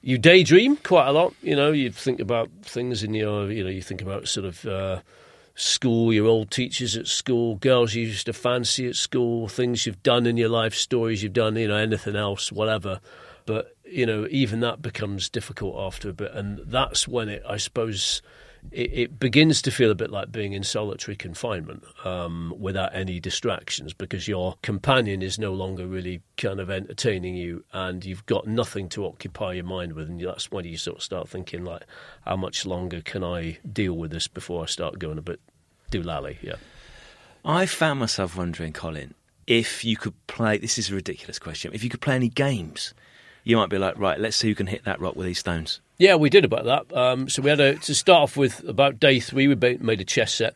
[0.00, 1.34] you daydream quite a lot.
[1.42, 4.64] You know, you think about things in your, you know, you think about sort of
[4.66, 5.00] uh,
[5.54, 10.02] school, your old teachers at school, girls you used to fancy at school, things you've
[10.02, 13.00] done in your life, stories you've done, you know, anything else, whatever.
[13.44, 17.56] But you know, even that becomes difficult after a bit, and that's when it, I
[17.56, 18.22] suppose,
[18.70, 23.20] it, it begins to feel a bit like being in solitary confinement um, without any
[23.20, 28.46] distractions because your companion is no longer really kind of entertaining you and you've got
[28.46, 30.08] nothing to occupy your mind with.
[30.08, 31.84] And that's when you sort of start thinking, like,
[32.26, 35.40] how much longer can I deal with this before I start going a bit
[35.90, 36.36] doolally?
[36.42, 36.56] Yeah.
[37.44, 39.14] I found myself wondering, Colin,
[39.46, 40.58] if you could play.
[40.58, 41.72] This is a ridiculous question.
[41.72, 42.92] If you could play any games,
[43.44, 45.80] you might be like, right, let's see who can hit that rock with these stones.
[45.98, 46.96] Yeah, we did about that.
[46.96, 50.04] Um, so we had a, to start off with about day three, we made a
[50.04, 50.54] chess set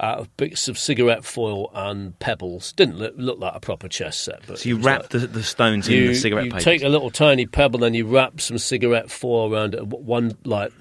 [0.00, 2.72] out of bits of cigarette foil and pebbles.
[2.74, 5.42] Didn't look, look like a proper chess set, but So you wrap like- the, the
[5.42, 6.64] stones in the cigarette you papers.
[6.64, 9.84] take a little tiny pebble, and you wrap some cigarette foil around it.
[9.86, 10.72] One like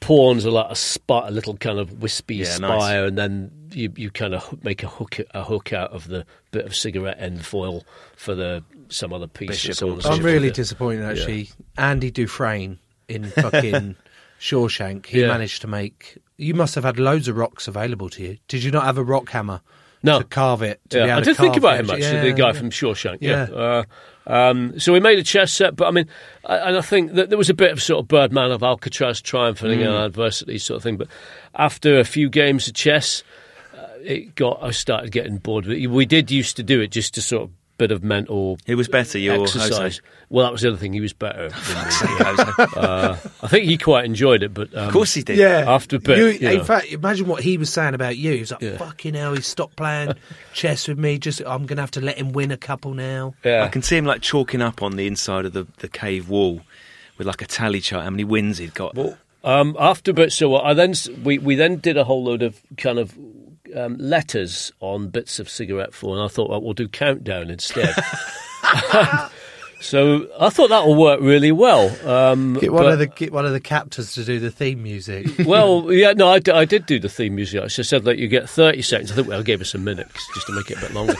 [0.00, 3.08] pawns are like a spot, a little kind of wispy Yeah, spire, nice.
[3.08, 6.64] and then you you kind of make a hook a hook out of the bit
[6.66, 7.84] of cigarette end foil
[8.16, 9.48] for the some other piece.
[9.48, 11.50] Bishop and or I'm really disappointed actually.
[11.76, 13.96] Andy Dufresne in fucking
[14.40, 15.28] Shawshank, he Yeah.
[15.28, 16.18] managed to make.
[16.36, 18.38] You must have had loads of rocks available to you.
[18.48, 19.60] Did you not have a rock hammer
[20.02, 20.18] No.
[20.20, 20.80] to carve it.
[20.90, 21.80] To yeah, be able I to did think about it.
[21.84, 22.52] him actually, Yeah, the guy yeah.
[22.52, 23.18] from Shawshank.
[23.20, 23.46] Yeah.
[23.50, 23.56] Yeah.
[23.56, 23.82] Uh,
[24.32, 26.06] um, so we made a chess set, but I mean,
[26.44, 29.20] I, and I think that there was a bit of sort of Birdman of Alcatraz
[29.22, 30.04] triumphing in Mm.
[30.06, 30.98] adversity sort of thing.
[30.98, 31.08] But
[31.54, 33.24] after a few games of chess,
[33.76, 35.66] uh, it got I started getting bored.
[35.66, 35.86] with it.
[35.86, 38.58] We did used to do it just to sort of bit of mental.
[38.66, 39.76] He was better, you or exercise?
[39.78, 40.00] Jose?
[40.28, 40.92] Well, that was the other thing.
[40.92, 41.48] He was better.
[41.48, 42.64] Than me.
[42.76, 45.38] uh, I think he quite enjoyed it, but um, Of course he did.
[45.38, 45.64] Yeah.
[45.66, 46.64] After a bit, You- you in know.
[46.64, 48.32] fact, imagine what he was saying about you.
[48.34, 48.76] He was like, Yeah.
[48.76, 50.14] "Fucking hell, he stopped playing
[50.52, 51.18] chess with me.
[51.18, 53.64] Just I'm gonna have to let him win a couple now." yeah.
[53.64, 56.60] I can see him like chalking up on the inside of the, the cave wall
[57.16, 58.96] with like a tally chart how many wins he'd got.
[59.44, 62.98] Um, after bit, so I then we we then did a whole load of kind
[62.98, 63.16] of
[63.74, 67.94] um, letters on bits of cigarette foil, and I thought well, we'll do countdown instead.
[69.80, 71.88] so I thought that will work really well.
[72.08, 74.82] Um, Get one but- of the get one of the captors to do the theme
[74.82, 75.26] music.
[75.46, 77.62] well, yeah, no, I, d- I did do the theme music.
[77.62, 79.12] I just said that you get 30 seconds.
[79.12, 80.94] I think well, I gave us a minute 'cause- just to make it a bit
[80.94, 81.14] longer.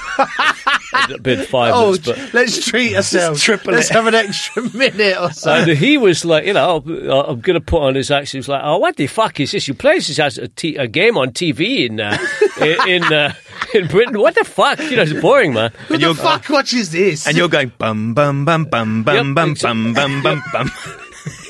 [0.92, 3.42] A bit five oh, minutes, but let's treat ourselves.
[3.42, 3.94] triple let's it.
[3.94, 5.52] have an extra minute or so.
[5.52, 8.30] And he was like, you know, I'm going to put on his accent.
[8.32, 9.68] He was like, oh, what the fuck is this?
[9.68, 12.16] You play this as a, t- a game on TV in uh,
[12.60, 13.34] in in, uh,
[13.74, 14.18] in Britain.
[14.18, 14.78] What the fuck?
[14.80, 15.72] You know, it's boring, man.
[15.88, 17.26] Who the fuck watches this?
[17.26, 20.70] And you're going bum bum bum bum bum Yep, bum it's- bum bum bum bum.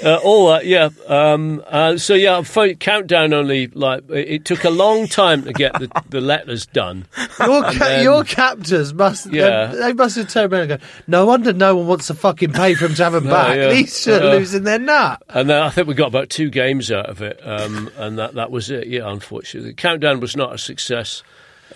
[0.04, 0.88] Uh, all that, yeah.
[1.08, 2.42] Um, uh, so yeah,
[2.78, 7.06] countdown only like it, it took a long time to get the, the letters done.
[7.40, 9.66] Your, ca- then- your captors must Yeah.
[9.66, 12.52] they, they must have turned around and go, no wonder no one wants to fucking
[12.52, 13.56] pay for him to have them No, back.
[13.56, 13.68] yeah.
[13.70, 15.22] These are Uh, losing their nut.
[15.28, 18.34] And then I think we got about two games out of it, um, and that,
[18.34, 18.86] that was it.
[18.86, 21.22] Yeah, unfortunately, the countdown was not a success.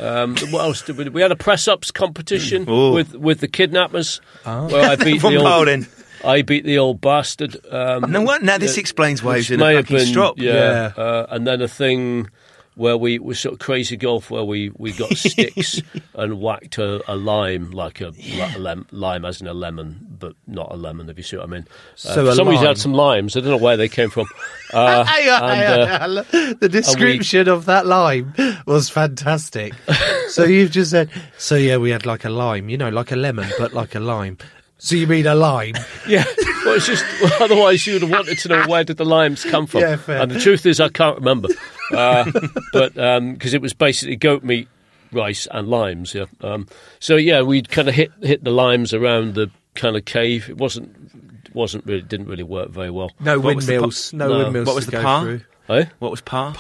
[0.01, 1.05] Um, what else did we?
[1.05, 1.11] do?
[1.11, 2.93] We had a press ups competition Ooh.
[2.93, 5.45] with with the kidnappers, where I beat From the old.
[5.45, 5.87] Bowden.
[6.25, 7.57] I beat the old bastard.
[7.71, 8.43] Um, No, what?
[8.43, 10.39] Now this explains why he was in a fucking been- strop.
[10.39, 12.29] Yeah, Uh, and then a thing
[12.75, 15.83] where we was sort of crazy golf where we, we got sticks
[16.15, 20.07] and whacked a, a lime like a, like a lem, lime as in a lemon,
[20.19, 21.07] but not a lemon.
[21.11, 21.67] If you see what I mean.
[21.69, 22.67] Uh, So for a some reason, lime.
[22.69, 23.37] had some limes.
[23.37, 24.27] I don't know where they came from.
[24.73, 28.33] Uh, Hey, and, uh, the description of that lime
[28.65, 29.75] was fantastic.
[30.31, 33.17] so you've just said, so yeah, we had like a lime, you know, like a
[33.17, 34.39] lemon, but like a lime.
[34.85, 35.75] So you mean a lime?
[36.09, 36.25] Yeah,
[36.65, 39.45] well, it's just well, otherwise you would have wanted to know where did the limes
[39.45, 39.83] come from.
[39.83, 40.21] Yeah, fair.
[40.21, 41.49] And the truth is, I can't remember,
[41.93, 42.29] uh,
[42.73, 44.67] but because it was basically goat meat,
[45.13, 46.13] rice, and limes.
[46.13, 46.67] Yeah, um,
[46.99, 50.51] so yeah, we'd kind of hit hit the limes around the kind of cave.
[50.51, 53.13] It wasn't wasn't really didn't really work very well.
[53.21, 54.11] No What windmills.
[54.11, 54.39] po- no, No.
[54.39, 54.67] windmills.
[54.67, 55.23] What was to the go par?
[55.23, 55.41] through.
[55.69, 55.85] Eh?
[56.01, 56.57] What was par?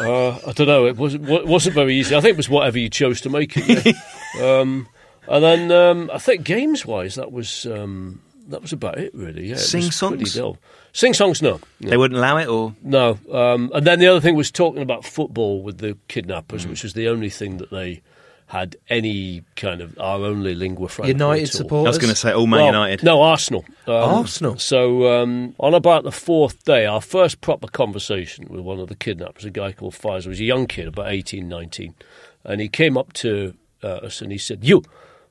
[0.00, 0.86] Uh, I don't know.
[0.86, 2.14] It wasn't wasn't very easy.
[2.14, 3.96] I think it was whatever you chose to make it.
[4.38, 4.60] Yeah.
[4.60, 4.88] um,
[5.28, 9.46] and then um, I think games wise, that was um, that was about it really.
[9.48, 10.34] Yeah, it Sing was songs?
[10.34, 10.58] dull.
[10.92, 11.60] Sing songs, no.
[11.80, 11.90] no.
[11.90, 15.04] They wouldn't allow it, or No, um, and then the other thing was talking about
[15.04, 16.70] football with the kidnappers, Mm.
[16.70, 18.00] which was the only thing that they
[18.46, 21.08] had any kind of our only lingua franca.
[21.12, 21.86] United supporters.
[21.86, 23.02] I was going to say all Man Well, United.
[23.04, 23.64] No, Arsenal.
[23.88, 24.56] Um, Arsenal?
[24.56, 28.94] So um, on about the fourth day, our first proper conversation with one of the
[28.94, 31.94] kidnappers, a guy called Fires, was a young kid, about 18, 19.
[32.44, 34.82] And he came up to uh, us and he said, You,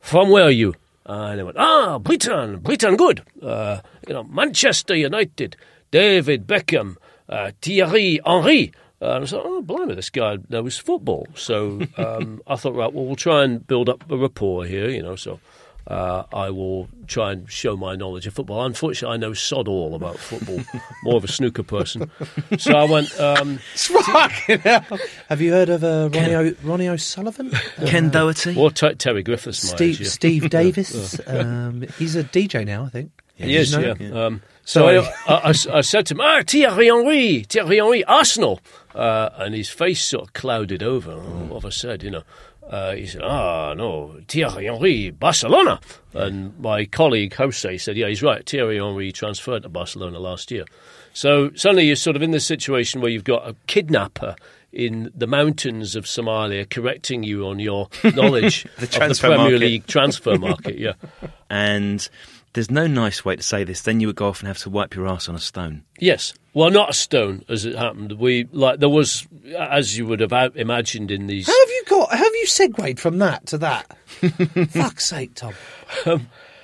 [0.05, 0.75] from where are you?
[1.07, 3.23] And I went, Ah, Britain, Britain, good.
[3.41, 5.55] Uh, you know, Manchester United,
[5.89, 6.97] David Beckham,
[7.27, 8.71] uh, Thierry Henry.
[9.01, 11.27] Uh, and I said, oh, blimey, this guy knows football.
[11.33, 15.01] So um, I thought, right, well, we'll try and build up a rapport here, you
[15.01, 15.15] know.
[15.15, 15.39] So
[15.87, 18.65] uh, I will try and show my knowledge of football.
[18.65, 20.59] Unfortunately, I know sod all about football,
[21.03, 22.09] more of a snooker person.
[22.57, 24.85] So I went, um, Fucking hell.
[25.29, 27.51] Have you heard of uh, Ronnie, o- Ronnie O'Sullivan?
[27.85, 28.55] Ken Doherty.
[28.57, 30.07] or Ter- Terry Griffiths, my Steve, age.
[30.07, 31.19] Steve Davis.
[31.27, 33.11] um, he's a DJ now, I think.
[33.35, 33.93] He is, You yeah.
[34.09, 34.27] know?
[34.27, 38.59] Um, so I, I, I- I said to him, ah, Thierry Henry, Thierry Henry, Arsenal.
[38.95, 41.17] Uh, and his face sort of clouded over.
[41.17, 42.23] What have I said, you know?
[42.69, 45.79] Uh, he said, ah, no, Thierry Henry, Barcelona.
[46.13, 48.47] And my colleague, Jose, said, yeah, he's right.
[48.47, 50.65] Thierry Henry transferred to Barcelona last year.
[51.13, 54.35] So suddenly you're sort of in this situation where you've got a kidnapper
[54.71, 59.59] in the mountains of Somalia correcting you on your knowledge The of the Premier market.
[59.59, 60.77] League transfer market.
[60.77, 60.93] Yeah.
[61.49, 62.07] And
[62.55, 63.81] there's no nice way to say this.
[63.81, 65.83] Then you would go off and have to wipe your ass on a stone.
[65.99, 66.33] Yes.
[66.53, 68.13] Well, not a stone, as it happened.
[68.13, 69.27] We like there was,
[69.57, 71.47] as you would have imagined in these.
[71.47, 72.11] How have you got?
[72.11, 73.97] How have you segued from that to that?
[74.69, 75.53] Fuck's sake, Tom.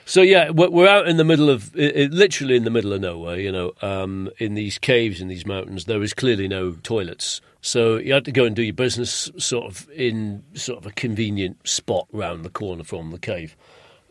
[0.05, 2.93] So yeah, we're, we're out in the middle of, i i literally in the middle
[2.93, 3.39] of nowhere.
[3.39, 7.41] You know, um, in these caves in these mountains, there is clearly no toilets.
[7.61, 10.91] So you had to go and do your business sort of in sort of a
[10.91, 13.55] convenient spot round the corner from the cave.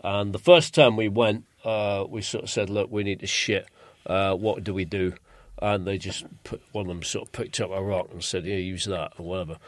[0.05, 3.27] And the first time we went, uh, we sort of said, "Look, we need to
[3.27, 3.67] shit.
[4.07, 5.15] Uh, what do we do?"
[5.63, 8.45] And they just put one of them sort of picked up a rock and said,
[8.47, 9.59] "Yeah, use that or whatever."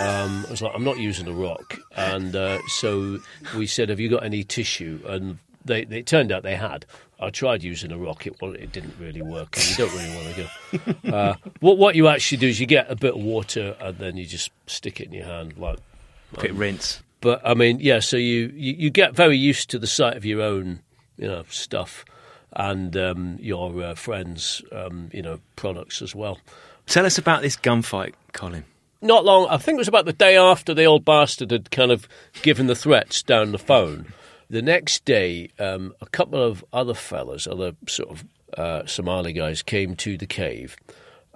[0.00, 3.18] Um, I was like, "I'm not using a rock," and uh, so
[3.56, 6.86] we said, "Have you got any tissue?" And they, they it turned out they had.
[7.20, 10.34] I tried using a rock; it it didn't really work, and you don't really want
[10.34, 10.48] to go.
[11.14, 14.16] Uh, what what you actually do is you get a bit of water and then
[14.16, 15.78] you just stick it in your hand, like
[16.36, 17.02] Quick rinse.
[17.20, 18.00] but I mean, yeah.
[18.00, 20.80] So you, you, you get very used to the sight of your own,
[21.16, 22.04] you know, stuff,
[22.52, 26.38] and um, your uh, friends, um, you know, products as well.
[26.86, 28.64] Tell us about this gunfight, Colin.
[29.00, 29.46] Not long.
[29.48, 32.08] I think it was about the day after the old bastard had kind of
[32.42, 34.12] given the threats down the phone.
[34.48, 38.24] The next day, um, a couple of other fellas, other sort of
[38.56, 40.76] uh, Somali guys, came to the cave.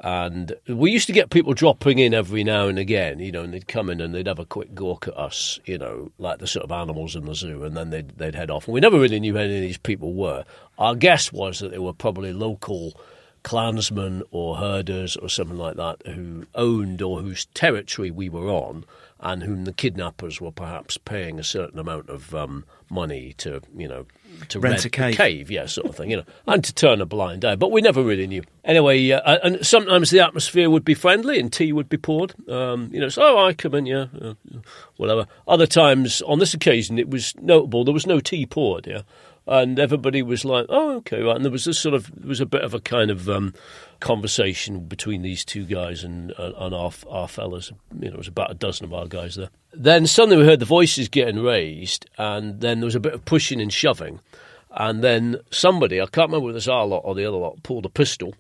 [0.01, 3.53] And we used to get people dropping in every now and again, you know, and
[3.53, 6.47] they'd come in and they'd have a quick gawk at us, you know, like the
[6.47, 8.69] sort of animals in the zoo, and then they'd, they'd head off.
[8.69, 10.45] And we never really knew who any of these people were.
[10.79, 12.93] Our guess was that they were probably local
[13.43, 18.85] clansmen or herders or something like that who owned or whose territory we were on,
[19.21, 23.89] and whom the kidnappers were perhaps paying a certain amount of um, money to, you
[23.89, 24.07] know,
[24.49, 25.51] to Rent a the cave.
[25.51, 27.57] yeah, sort of thing, you know, and to turn a blind eye.
[27.57, 28.43] But we never really knew.
[28.65, 32.35] Anyway, uh, and sometimes the atmosphere would be friendly and tea would be poured.
[32.49, 34.35] Um, you know, so oh, I come in, yeah, uh,
[34.97, 35.27] whatever.
[35.47, 39.03] Other times, on this occasion, it was notable there was no tea poured, yeah,
[39.49, 41.35] and everybody was like, oh, okay, right.
[41.35, 43.55] And there was this sort of there was a bit of a kind of um,
[44.01, 47.73] conversation between these two guys and uh, and our our fellas.
[47.99, 49.51] You know, it was about a dozen of our guys there.
[49.73, 53.25] Then suddenly we heard the voices getting raised, and then there was a bit of
[53.25, 54.21] pushing and shoving.
[54.71, 57.63] And then somebody, I can't remember whether it was our lot or the other lot,
[57.63, 58.35] pulled a pistol,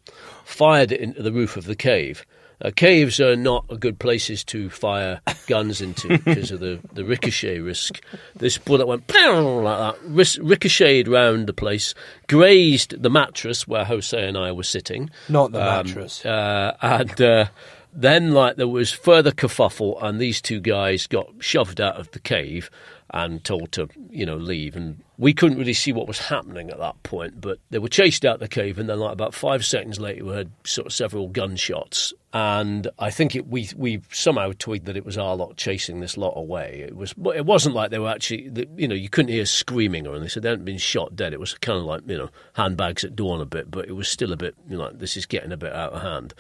[0.44, 2.26] fired it into the roof of the cave.
[2.60, 7.60] Uh, caves are not good places to fire guns into because of the, the ricochet
[7.60, 8.02] risk.
[8.34, 11.94] This bullet went pow like that, ricocheted round the place,
[12.26, 15.10] grazed the mattress where Jose and I were sitting.
[15.28, 16.24] Not the Um, mattress.
[16.26, 17.44] uh, and uh,
[17.92, 22.20] then, like, there was further kerfuffle, and these two guys got shoved out of the
[22.20, 22.70] cave
[23.10, 24.76] and told to, you know, leave.
[24.76, 28.24] And we couldn't really see what was happening at that point, but they were chased
[28.24, 31.28] out the cave, and then, like, about five seconds later, we heard sort of several
[31.28, 32.12] gunshots.
[32.34, 36.18] And I think it, we we somehow tweeted that it was our lot chasing this
[36.18, 36.84] lot away.
[36.86, 40.10] It was it wasn't like they were actually you know you couldn't hear screaming or
[40.10, 40.28] anything.
[40.28, 41.32] So they hadn't been shot dead.
[41.32, 44.08] It was kind of like you know handbags at dawn a bit, but it was
[44.08, 46.34] still a bit you know like this is getting a bit out of hand.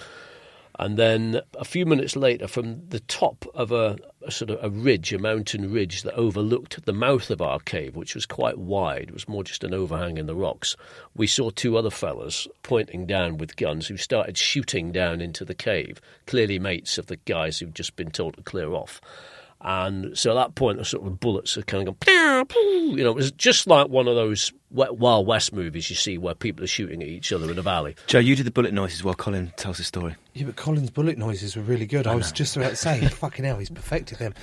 [0.80, 4.70] And then a few minutes later, from the top of a, a sort of a
[4.70, 9.08] ridge, a mountain ridge that overlooked the mouth of our cave, which was quite wide,
[9.08, 10.76] it was more just an overhang in the rocks,
[11.16, 15.54] we saw two other fellas pointing down with guns who started shooting down into the
[15.54, 19.00] cave, clearly mates of the guys who'd just been told to clear off.
[19.60, 22.46] And so at that point, the sort of bullets are kind of going,
[22.96, 26.34] you know, it was just like one of those Wild West movies you see where
[26.34, 27.96] people are shooting at each other in a valley.
[28.06, 30.14] Joe, you did the bullet noises while Colin tells the story.
[30.34, 32.06] Yeah, but Colin's bullet noises were really good.
[32.06, 34.34] I, was just about to say, fucking hell, he's perfected them.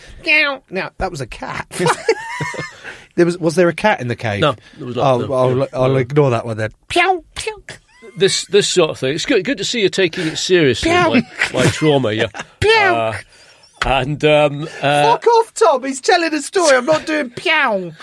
[0.70, 1.68] Now that was a cat.
[3.16, 4.42] there was was there a cat in the cave?
[4.42, 5.96] No, there was not, Oh, no, I'll, no, I'll no.
[5.98, 6.72] ignore that one then.
[6.88, 7.64] Pew, pew.
[8.18, 9.14] this this sort of thing.
[9.14, 10.90] It's good good to see you taking it seriously.
[10.90, 11.22] my,
[11.54, 12.28] my trauma, yeah.
[12.76, 13.14] Uh,
[13.86, 15.84] and um, uh, Fuck off, Tom.
[15.84, 16.76] He's telling a story.
[16.76, 17.94] I'm not doing pew.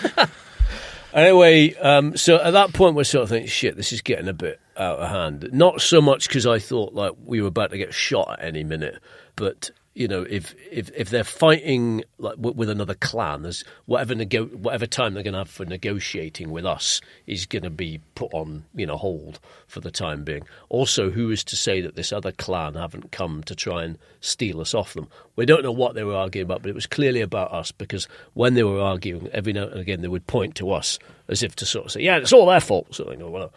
[1.13, 4.33] Anyway, um, so at that point, we're sort of thinking, shit, this is getting a
[4.33, 5.49] bit out of hand.
[5.51, 8.63] Not so much because I thought like we were about to get shot at any
[8.63, 8.99] minute,
[9.35, 14.47] but you know, if if if they're fighting like with, another clan, there's whatever nego-
[14.47, 18.33] whatever time they're going to have for negotiating with us is going to be put
[18.33, 20.47] on you know hold for the time being.
[20.69, 24.61] Also, who is to say that this other clan haven't come to try and steal
[24.61, 25.07] us off them?
[25.35, 28.07] We don't know what they were arguing about, but it was clearly about us because
[28.33, 31.55] when they were arguing, every now and again they would point to us as if
[31.57, 33.51] to sort of say, "Yeah, it's all their fault," sort of thing, or whatever.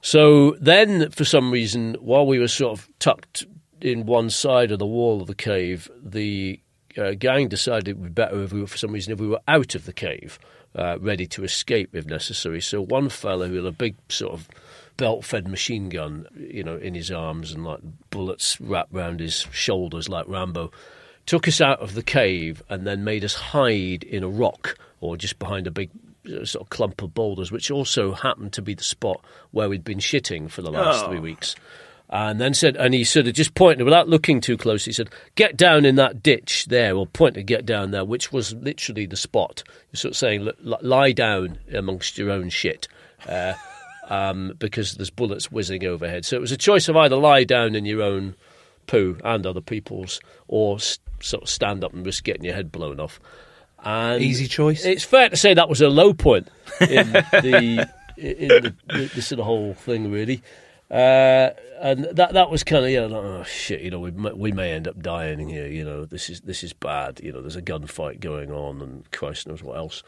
[0.00, 3.44] So then, for some reason, while we were sort of tucked
[3.82, 6.60] in one side of the wall of the cave, the
[6.96, 9.26] uh, gang decided it would be better if we were, for some reason, if we
[9.28, 10.38] were out of the cave,
[10.74, 12.60] uh, ready to escape if necessary.
[12.60, 14.48] So one fellow who had a big sort of
[14.96, 17.80] belt-fed machine gun, you know, in his arms and like
[18.10, 20.70] bullets wrapped round his shoulders like Rambo,
[21.26, 25.16] took us out of the cave and then made us hide in a rock or
[25.16, 25.90] just behind a big
[26.26, 29.20] uh, sort of clump of boulders, which also happened to be the spot
[29.50, 31.08] where we'd been shitting for the last Oh.
[31.08, 31.56] three weeks.
[32.14, 34.84] And then said, and he sort of just pointed without looking too close.
[34.84, 38.30] He said, "Get down in that ditch there," or point to get down there, which
[38.30, 39.62] was literally the spot.
[39.90, 42.86] You're sort of saying, "Li- li- "Lie down amongst your own shit,"
[43.26, 43.54] uh,
[44.10, 46.26] um, because there's bullets whizzing overhead.
[46.26, 48.34] So it was a choice of either lie down in your own
[48.86, 52.70] poo and other people's, or s- sort of stand up and risk getting your head
[52.70, 53.20] blown off.
[53.82, 54.84] And Easy choice.
[54.84, 56.48] It's fair to say that was a low point
[56.78, 57.88] in the
[58.18, 60.42] in the, the, the sort of whole thing, really.
[60.92, 64.10] Uh, and that that was kind of you know like, oh shit you know we
[64.10, 67.32] may, we may end up dying here you know this is this is bad you
[67.32, 70.02] know there's a gunfight going on and Christ knows what else.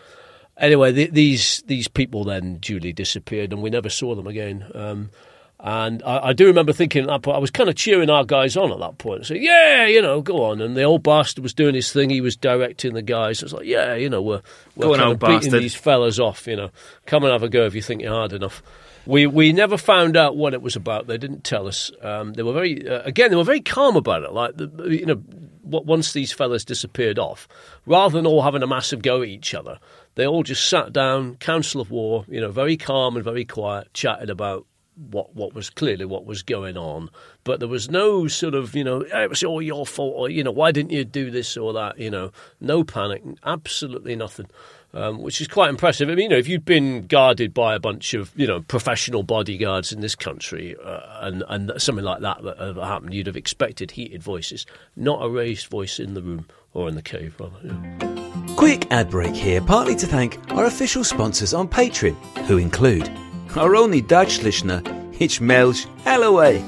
[0.56, 4.64] Anyway, the, these these people then duly disappeared and we never saw them again.
[4.74, 5.10] Um,
[5.58, 8.24] and I, I do remember thinking at that point, I was kind of cheering our
[8.24, 9.24] guys on at that point.
[9.24, 10.60] So, yeah, you know, go on.
[10.60, 12.10] And the old bastard was doing his thing.
[12.10, 13.42] He was directing the guys.
[13.42, 14.42] I was like, yeah, you know, we're,
[14.76, 15.62] we're on, beating bastard.
[15.62, 16.70] these fellas off, you know.
[17.06, 18.62] Come and have a go if you think you're hard enough.
[19.06, 21.06] We we never found out what it was about.
[21.06, 21.90] They didn't tell us.
[22.00, 23.30] Um, they were very uh, again.
[23.30, 24.32] They were very calm about it.
[24.32, 25.22] Like the, you know,
[25.62, 27.46] once these fellas disappeared off,
[27.86, 29.78] rather than all having a massive go at each other,
[30.14, 32.24] they all just sat down, council of war.
[32.28, 34.66] You know, very calm and very quiet, chatted about
[35.10, 37.10] what what was clearly what was going on.
[37.42, 40.30] But there was no sort of you know "Eh, it was all your fault or
[40.30, 41.98] you know why didn't you do this or that.
[41.98, 42.30] You know,
[42.60, 44.46] no panic, absolutely nothing
[44.94, 46.08] um, which is quite impressive.
[46.08, 49.22] I mean, you know, if you'd been guarded by a bunch of you know professional
[49.22, 53.90] bodyguards in this country, uh, and and something like that that happened, you'd have expected
[53.92, 54.64] heated voices,
[54.96, 57.58] not a raised voice in the room or in the cave, rather.
[57.62, 58.54] yeah.
[58.56, 62.14] Quick ad break here, partly to thank our official sponsors on Patreon,
[62.46, 63.10] who include
[63.56, 64.82] our only Dutch listener,
[65.12, 66.64] Hitch Melch Alloway,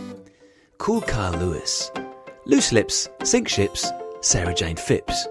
[0.79, 1.91] Cool Carl Lewis,
[2.45, 5.27] Loose Lips, Sink Ships, Sarah Jane Phipps,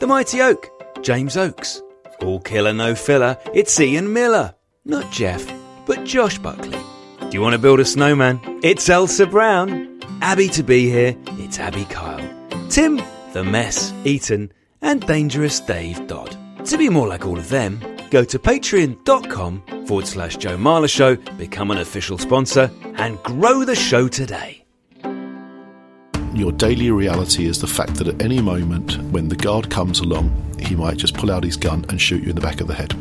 [0.00, 0.68] The Mighty Oak,
[1.02, 1.82] James Oakes,
[2.22, 4.54] All Killer No Filler, it's Ian Miller,
[4.84, 5.44] not Jeff,
[5.86, 6.78] but Josh Buckley.
[7.20, 8.40] Do you want to build a snowman?
[8.62, 10.00] It's Elsa Brown.
[10.22, 12.26] Abby to be here, it's Abby Kyle.
[12.68, 13.00] Tim,
[13.32, 14.52] The Mess, Eaton,
[14.82, 16.36] and Dangerous Dave Dodd.
[16.66, 21.16] To be more like all of them, go to patreon.com forward slash Joe Marler Show,
[21.36, 24.65] become an official sponsor, and grow the show today.
[26.36, 30.30] Your daily reality is the fact that at any moment, when the guard comes along,
[30.60, 32.74] he might just pull out his gun and shoot you in the back of the
[32.74, 32.92] head.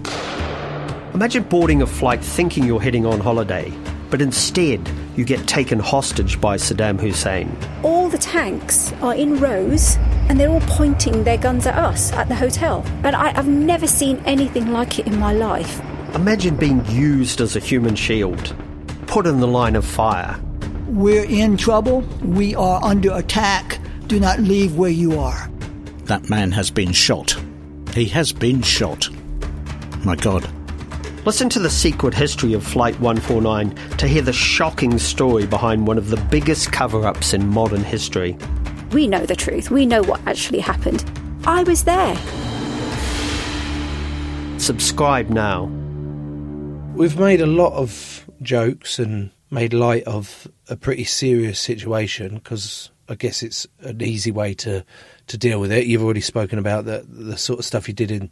[1.13, 3.73] Imagine boarding a flight thinking you're heading on holiday,
[4.09, 7.53] but instead you get taken hostage by Saddam Hussein.
[7.83, 9.97] All the tanks are in rows
[10.29, 12.85] and they're all pointing their guns at us at the hotel.
[13.03, 15.81] And I, I've never seen anything like it in my life.
[16.15, 18.55] Imagine being used as a human shield,
[19.07, 20.39] put in the line of fire.
[20.87, 22.01] We're in trouble.
[22.21, 23.79] We are under attack.
[24.07, 25.49] Do not leave where you are.
[26.03, 27.35] That man has been shot.
[27.93, 29.09] He has been shot.
[30.05, 30.47] My God.
[31.25, 35.97] Listen to the secret history of Flight 149 to hear the shocking story behind one
[35.97, 38.37] of the biggest cover ups in modern history.
[38.91, 39.71] We know the truth.
[39.71, 41.03] We know what actually happened.
[41.45, 42.15] I was there.
[44.59, 45.65] Subscribe now.
[46.93, 52.89] We've made a lot of jokes and made light of a pretty serious situation because
[53.09, 54.83] I guess it's an easy way to,
[55.27, 55.85] to deal with it.
[55.85, 58.29] You've already spoken about the the sort of stuff you did in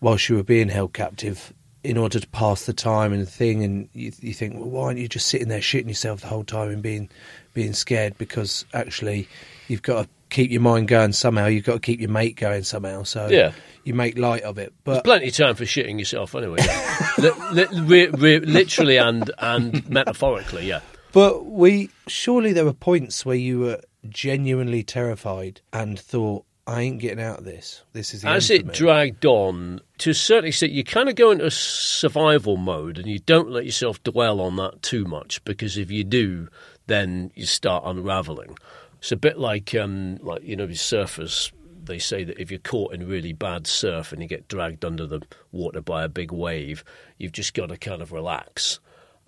[0.00, 1.52] whilst you were being held captive
[1.82, 4.82] in order to pass the time and the thing, and you, you think, well, why
[4.86, 7.08] aren't you just sitting there shitting yourself the whole time and being
[7.54, 8.18] being scared?
[8.18, 9.28] Because actually,
[9.68, 11.46] you've got to keep your mind going somehow.
[11.46, 13.04] You've got to keep your mate going somehow.
[13.04, 13.52] So Yeah.
[13.84, 14.72] you make light of it.
[14.84, 16.58] There's But plenty of time for shitting yourself anyway.
[17.18, 20.80] li- li- re- re- literally and and metaphorically, yeah.
[21.16, 27.00] But we surely there were points where you were genuinely terrified and thought, "I ain't
[27.00, 27.84] getting out of this.
[27.94, 31.08] This is the As it for me." dragged on, to a certain extent, you kind
[31.08, 35.42] of go into survival mode and you don't let yourself dwell on that too much
[35.46, 36.48] because if you do,
[36.86, 38.58] then you start unraveling.
[38.98, 41.50] It's a bit like, um, like you know, surfers.
[41.82, 45.06] They say that if you're caught in really bad surf and you get dragged under
[45.06, 46.84] the water by a big wave,
[47.16, 48.80] you've just got to kind of relax,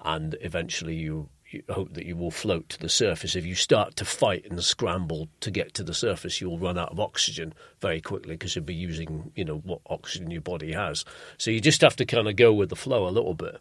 [0.05, 1.31] and eventually you
[1.71, 3.35] hope that you will float to the surface.
[3.35, 6.93] If you start to fight and scramble to get to the surface, you'll run out
[6.93, 11.05] of oxygen very quickly because you'll be using, you know, what oxygen your body has.
[11.39, 13.61] So you just have to kind of go with the flow a little bit.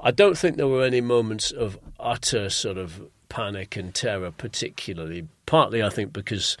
[0.00, 5.28] I don't think there were any moments of utter sort of panic and terror, particularly.
[5.46, 6.56] Partly, I think, because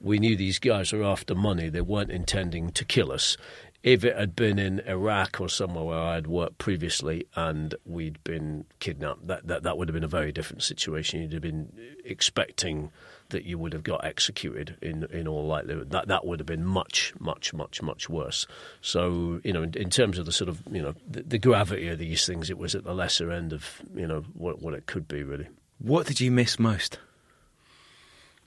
[0.00, 1.68] we knew these guys were after money.
[1.68, 3.36] They weren't intending to kill us.
[3.82, 8.22] If it had been in Iraq or somewhere where I had worked previously and we'd
[8.24, 11.22] been kidnapped, that, that, that would have been a very different situation.
[11.22, 11.72] You'd have been
[12.04, 12.90] expecting
[13.30, 15.90] that you would have got executed in, in all likelihood.
[15.90, 18.46] That, that would have been much, much, much, much worse.
[18.82, 21.88] So, you know, in, in terms of the sort of, you know, the, the gravity
[21.88, 24.84] of these things, it was at the lesser end of, you know, what, what it
[24.84, 25.48] could be, really.
[25.78, 26.98] What did you miss most?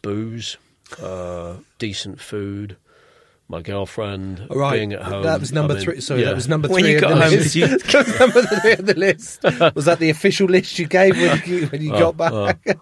[0.04, 0.58] Booze,
[1.02, 2.78] uh, decent food,
[3.50, 5.24] my girlfriend, All right, being at home.
[5.24, 6.02] that was number I mean, three.
[6.02, 6.28] Sorry, yeah.
[6.28, 6.94] that was number When three.
[6.94, 7.56] you got the home, list.
[7.56, 9.44] you- was number three on the list.
[9.76, 12.68] Was that the official list you gave when you, when you Oh, got back?
[12.68, 12.74] oh.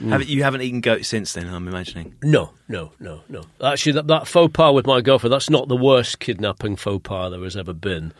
[0.08, 2.16] Have, you haven't eaten goat since then, I'm imagining.
[2.22, 3.42] No, no, no, no.
[3.62, 7.30] Actually, that, that faux pas with my girlfriend, that's not the worst kidnapping faux pas
[7.30, 8.12] there has ever been.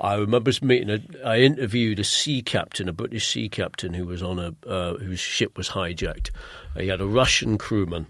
[0.00, 1.26] I remember meeting a.
[1.26, 5.18] I interviewed a sea captain, a British sea captain who was on a uh, whose
[5.18, 6.30] ship was hijacked.
[6.76, 8.06] he had a Russian crewman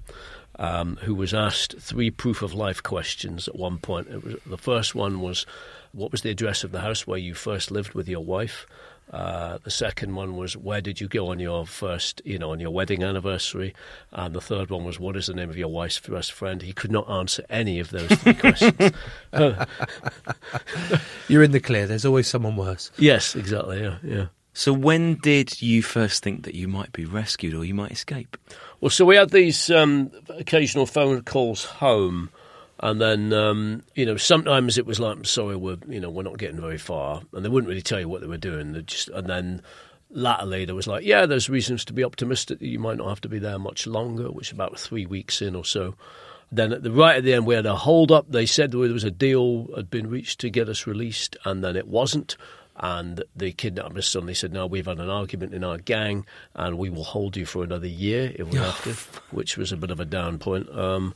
[0.59, 4.09] um, who was asked three proof of life questions at one point.
[4.09, 5.46] It was, the first one was,
[5.92, 8.66] "What was the address of the house where you first lived with your wife?"
[9.11, 12.61] Uh, the second one was where did you go on your first, you know, on
[12.61, 13.74] your wedding anniversary?
[14.12, 16.61] And the third one was what is the name of your wife's best friend?
[16.61, 18.92] He could not answer any of those three questions.
[21.28, 21.86] You're in the clear.
[21.86, 22.90] There's always someone worse.
[22.98, 23.80] yes, exactly.
[23.80, 24.26] Yeah, yeah.
[24.52, 28.36] So when did you first think that you might be rescued or you might escape?
[28.81, 32.31] Well, so we had these um, occasional phone calls home,
[32.79, 36.39] and then um, you know sometimes it was like, "Sorry, we're you know we're not
[36.39, 38.72] getting very far," and they wouldn't really tell you what they were doing.
[38.72, 39.62] They just and then
[40.11, 43.20] latterly there was like, "Yeah, there's reasons to be optimistic that you might not have
[43.22, 45.97] to be there much longer," which about three weeks in or so.
[46.53, 48.31] Then at the right at the end, we had a hold up.
[48.31, 51.74] They said there was a deal had been reached to get us released, and then
[51.74, 52.37] it wasn't.
[52.81, 56.91] And the kidnappers suddenly said, "No, we've had an argument in our gang, and we
[56.91, 58.95] will hold you for another year if we have to,"
[59.35, 60.68] which was a bit of a down point.
[60.70, 61.14] Um,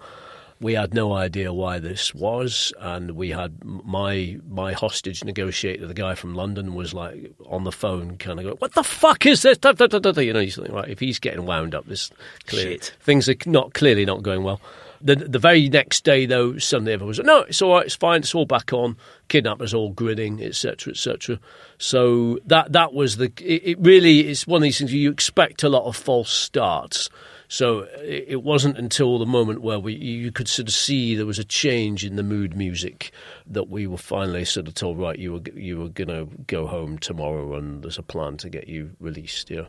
[0.63, 5.95] we had no idea why this was, and we had my my hostage negotiator, the
[5.95, 9.43] guy from London, was like on the phone, kind of going, "What the fuck is
[9.43, 10.89] this?" You know, he's like, right.
[10.89, 12.11] If he's getting wound up, this
[12.47, 12.97] clearly Shit.
[13.01, 14.61] things are not clearly not going well.
[15.03, 17.97] The the very next day, though, suddenly everyone was like, "No, it's all right, it's
[17.97, 18.97] fine, it's all back on."
[19.29, 21.41] Kidnappers all grinning, etc., etc.
[21.79, 23.33] So that that was the.
[23.41, 27.11] It, it really is one of these things you expect a lot of false starts.
[27.49, 31.27] So it it wasn't until the moment where we you could sort of see there
[31.27, 33.11] was a change in the mood music
[33.47, 36.67] that we were finally sort of told, right, you were you were going to go
[36.67, 39.51] home tomorrow, and there's a plan to get you released.
[39.51, 39.67] Yeah,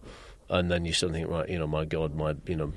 [0.50, 2.72] and then you suddenly think, right, you know, my God, my you know.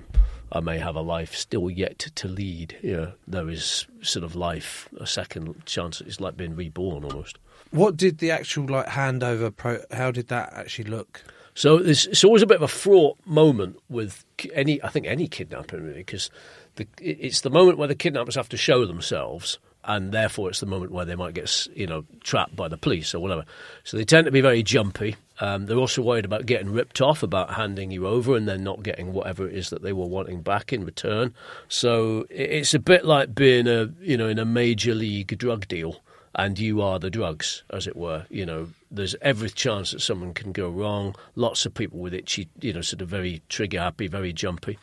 [0.53, 2.77] I may have a life still yet to lead.
[2.83, 6.01] Yeah, there is sort of life, a second chance.
[6.01, 7.39] It's like being reborn almost.
[7.71, 9.81] What did the actual like handover pro?
[9.91, 11.23] How did that actually look?
[11.55, 15.27] So it's, it's always a bit of a fraught moment with any, I think, any
[15.27, 16.31] kidnapping really, because
[16.77, 20.67] the, it's the moment where the kidnappers have to show themselves, and therefore it's the
[20.67, 23.45] moment where they might get, you know, trapped by the police or whatever.
[23.85, 25.17] So they tend to be very jumpy.
[25.41, 28.83] Um, they're also worried about getting ripped off, about handing you over, and then not
[28.83, 31.35] getting whatever it is that they were wanting back in return.
[31.69, 36.01] So it's a bit like being a, you know, in a major league drug deal
[36.37, 38.27] and you are the drugs, as it were.
[38.29, 41.17] You know, there's every chance that someone can go wrong.
[41.35, 44.79] Lots of people with itchy, you know, sort of very trigger happy, very jumpy.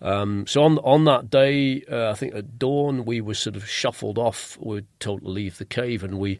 [0.00, 3.68] Um, so on on that day, uh, I think at dawn, we were sort of
[3.68, 4.56] shuffled off.
[4.60, 6.38] We were told to leave the cave, and we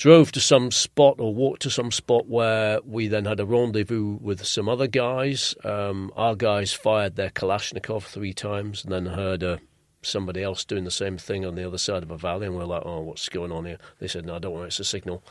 [0.00, 4.16] drove to some spot or walked to some spot where we then had a rendezvous
[4.18, 5.54] with some other guys.
[5.62, 9.60] Um, our guys fired their Kalashnikov three times, and then heard a
[10.00, 12.64] somebody else doing the same thing on the other side of a valley, and we're
[12.64, 15.22] like, "Oh, what's going on here?" They said, "No, I don't worry, it's a signal."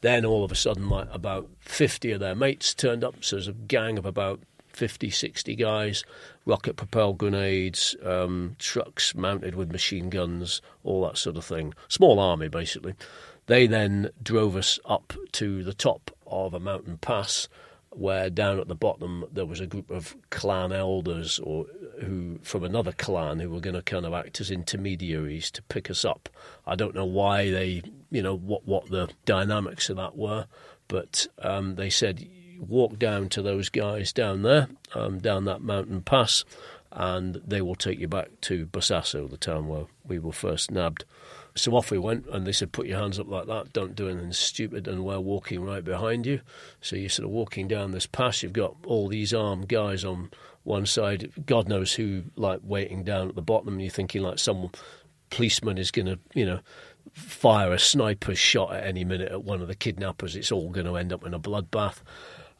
[0.00, 3.22] Then all of a sudden, like about fifty of their mates turned up.
[3.22, 6.04] So there's a gang of about 50, 60 guys,
[6.44, 11.72] rocket propelled grenades, um, trucks mounted with machine guns, all that sort of thing.
[11.88, 12.94] Small army, basically.
[13.46, 17.48] They then drove us up to the top of a mountain pass
[17.90, 21.64] where down at the bottom there was a group of clan elders or
[22.02, 25.90] who from another clan who were going to kind of act as intermediaries to pick
[25.90, 26.28] us up.
[26.66, 30.46] I don't know why they, you know, what what the dynamics of that were,
[30.88, 32.28] but um, they said
[32.58, 36.44] walk down to those guys down there, um, down that mountain pass,
[36.92, 41.04] and they will take you back to Bosaso, the town where we were first nabbed.
[41.56, 43.72] So off we went, and they said, "Put your hands up like that.
[43.72, 46.40] Don't do anything stupid." And we're walking right behind you.
[46.80, 48.42] So you're sort of walking down this pass.
[48.42, 50.30] You've got all these armed guys on
[50.64, 51.32] one side.
[51.46, 53.80] God knows who, like waiting down at the bottom.
[53.80, 54.70] You're thinking like some
[55.30, 56.60] policeman is going to, you know,
[57.12, 60.36] fire a sniper shot at any minute at one of the kidnappers.
[60.36, 62.02] It's all going to end up in a bloodbath.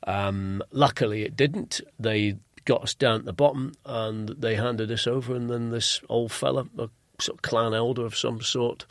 [0.07, 1.81] Um, luckily, it didn't.
[1.99, 5.35] They got us down at the bottom and they handed us over.
[5.35, 6.89] And then this old fella, a
[7.21, 8.87] sort of clan elder of some sort,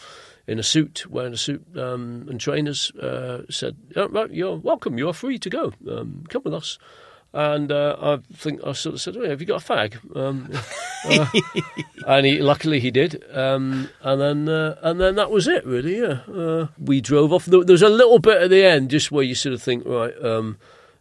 [0.47, 4.97] in a suit, wearing a suit um, and trainers, uh, said, oh, right, "You're welcome.
[4.97, 5.73] You're free to go.
[5.89, 6.77] Um, come with us."
[7.33, 10.49] And uh, I think I sort of said, oh, "Have you got a fag?" Um,
[11.05, 11.27] uh,
[12.07, 13.23] and he, luckily he did.
[13.35, 15.97] Um, and then uh, and then that was it, really.
[15.97, 17.45] Yeah, uh, we drove off.
[17.45, 19.83] There, there was a little bit at the end, just where you sort of think,
[19.85, 20.57] right, um,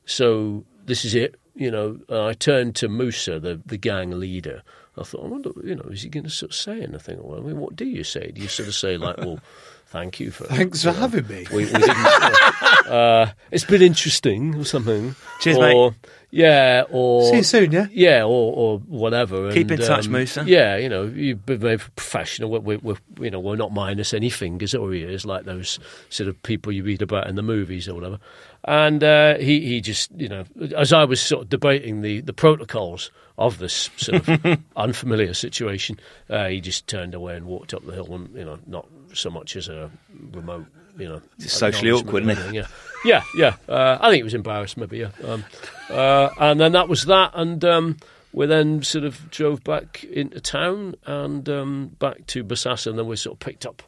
[0.06, 1.38] so this is it.
[1.54, 4.62] You know, I turned to Musa, the the gang leader.
[4.96, 7.18] I thought, I wonder, you know, is he going to sort of say anything?
[7.20, 8.30] Well, I mean, what do you say?
[8.32, 9.40] Do you sort of say like, well?
[9.94, 10.42] Thank you for.
[10.46, 11.46] Thanks for you know, having me.
[11.52, 11.88] We, we didn't,
[12.88, 15.14] uh, it's been interesting or something.
[15.38, 15.94] Cheers, or, mate.
[16.32, 17.86] Yeah, or See you soon, yeah?
[17.92, 19.52] yeah, or, or whatever.
[19.52, 20.42] Keep and, in touch, um, Musa.
[20.44, 22.50] Yeah, you know, you've been very professional.
[22.50, 25.78] We're, we're, we're, you know, we're not minus any fingers or ears like those
[26.08, 28.18] sort of people you read about in the movies or whatever.
[28.64, 30.44] And uh, he, he just, you know,
[30.76, 36.00] as I was sort of debating the, the protocols of this sort of unfamiliar situation,
[36.28, 39.30] uh, he just turned away and walked up the hill, and you know, not so
[39.30, 39.90] much as a
[40.32, 40.66] remote,
[40.98, 42.54] you know, socially awkward, isn't it?
[42.54, 42.66] Yeah,
[43.04, 43.56] yeah, yeah.
[43.68, 44.98] Uh, I think it was embarrassed, maybe.
[44.98, 45.10] Yeah.
[45.22, 45.44] Um,
[45.90, 47.96] uh, and then that was that, and um,
[48.32, 53.06] we then sort of drove back into town and um, back to Bosaso, and then
[53.06, 53.82] we sort of picked up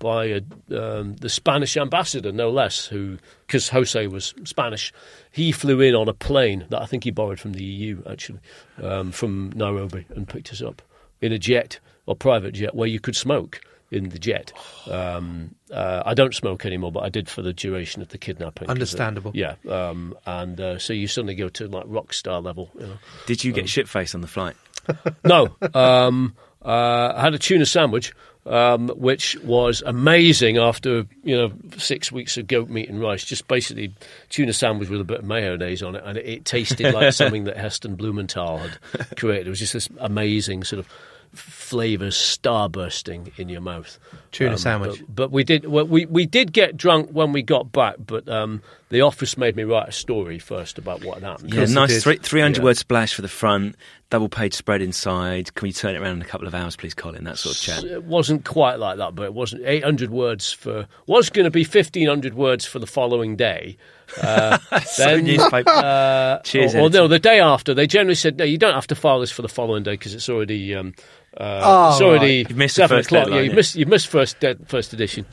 [0.00, 0.40] by a,
[0.74, 4.92] um, the Spanish ambassador, no less, who because Jose was Spanish,
[5.30, 8.40] he flew in on a plane that I think he borrowed from the EU actually,
[8.82, 10.82] um, from Nairobi, and picked us up
[11.20, 13.60] in a jet or private jet where you could smoke
[13.90, 14.52] in the jet.
[14.90, 18.68] Um, uh, I don't smoke anymore, but I did for the duration of the kidnapping.
[18.68, 19.32] uh, Understandable.
[19.34, 22.70] yeah, um, and uh, so you suddenly go to like rock star level.
[22.74, 22.98] You know.
[23.26, 24.56] Did you get Um, shit faced on the flight?
[25.24, 26.34] no, um,
[26.64, 28.12] uh, I had a tuna sandwich,
[28.46, 33.24] um, which was amazing after you know six weeks of goat meat and rice.
[33.24, 33.94] Just basically
[34.30, 37.44] tuna sandwich with a bit of mayonnaise on it, and it, it tasted like something
[37.44, 38.78] that Heston Blumenthal had
[39.16, 39.46] created.
[39.46, 40.88] It was just this amazing sort of
[41.32, 43.98] flavour starbursting in your mouth.
[44.32, 45.00] Tuna Um, sandwich.
[45.00, 48.28] But, but we did well, we we did get drunk when we got back, but
[48.28, 51.54] um, the office made me write a story first about what had happened.
[51.54, 52.64] Yeah, nice three, 300 Yeah.
[52.64, 53.76] word splash for the front,
[54.10, 55.54] double page spread inside.
[55.54, 57.24] Can we turn it around in a couple of hours, please, Colin?
[57.24, 57.84] That sort of chat.
[57.84, 60.86] It wasn't quite like that, but it wasn't 800 words for.
[61.06, 63.76] Was going to be 1500 words for the following day.
[64.20, 64.58] Uh,
[64.98, 65.70] then, newspaper.
[65.70, 67.74] uh, Cheers, or, or no, the day after.
[67.74, 70.14] They generally said, no, you don't have to file this for the following day because
[70.14, 70.74] it's already.
[70.74, 70.94] Um,
[71.36, 72.48] uh, Oh, it's already right.
[72.50, 73.24] You've missed the seven first o'clock.
[73.24, 73.56] deadline, yeah, you've yeah.
[73.56, 73.76] missed.
[73.76, 75.26] You've missed first de- first edition.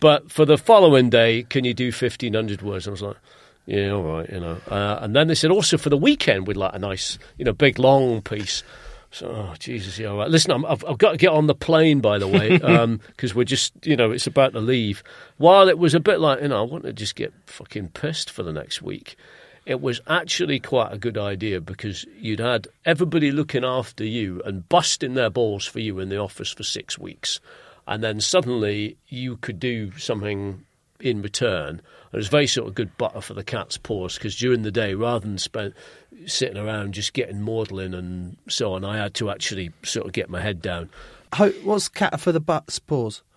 [0.00, 2.88] But for the following day, can you do 1500 words?
[2.88, 3.16] I was like.
[3.64, 4.58] Yeah, all right, you know.
[4.68, 7.52] Uh, and then they said also for the weekend we'd like a nice, you know,
[7.52, 8.64] big long piece.
[9.12, 10.30] So, oh, Jesus, yeah, all right.
[10.30, 13.44] Listen, I've, I've got to get on the plane, by the way, um, because we're
[13.44, 15.04] just, you know, it's about to leave.
[15.36, 18.30] While it was a bit like, you know, I want to just get fucking pissed
[18.30, 19.16] for the next week,
[19.66, 24.66] it was actually quite a good idea because you'd had everybody looking after you and
[24.70, 27.38] busting their balls for you in the office for six weeks.
[27.86, 30.64] And then suddenly you could do something
[31.02, 31.68] in return.
[31.68, 34.70] And it was very sort of good butter for the cat's paws because during the
[34.70, 35.74] day, rather than spend
[36.26, 40.30] sitting around just getting maudlin and so on, I had to actually sort of get
[40.30, 40.88] my head down.
[41.34, 43.22] Ho- what's cat for the butt's paws?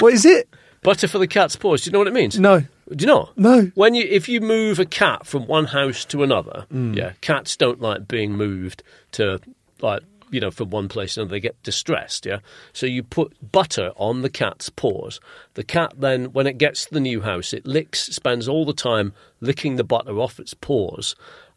[0.00, 0.48] what is it?
[0.82, 1.82] Butter for the cat's paws.
[1.82, 2.38] Do you know what it means?
[2.38, 2.60] No.
[2.60, 2.66] Do
[2.98, 3.36] you not?
[3.38, 3.70] No.
[3.74, 6.96] When you if you move a cat from one house to another, Mm.
[6.96, 9.40] yeah, cats don't like being moved to
[9.80, 10.02] like
[10.32, 11.36] you know from one place to another.
[11.36, 12.38] They get distressed, yeah.
[12.72, 15.20] So you put butter on the cat's paws.
[15.54, 18.72] The cat then, when it gets to the new house, it licks, spends all the
[18.72, 21.14] time licking the butter off its paws.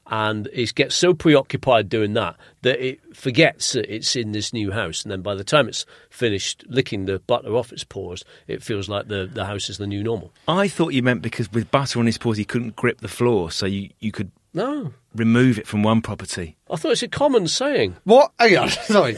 [0.07, 4.69] And it gets so preoccupied doing that that it forgets that it's in this new
[4.71, 5.01] house.
[5.01, 8.87] And then by the time it's finished licking the butter off its paws, it feels
[8.87, 10.31] like the, the house is the new normal.
[10.47, 13.49] I thought you meant because with butter on his paws, he couldn't grip the floor,
[13.49, 14.93] so you, you could No.
[15.15, 16.57] Remove it from one property.
[16.69, 17.95] I thought it's a common saying.
[18.03, 18.31] What?
[18.39, 19.17] Hang on, sorry.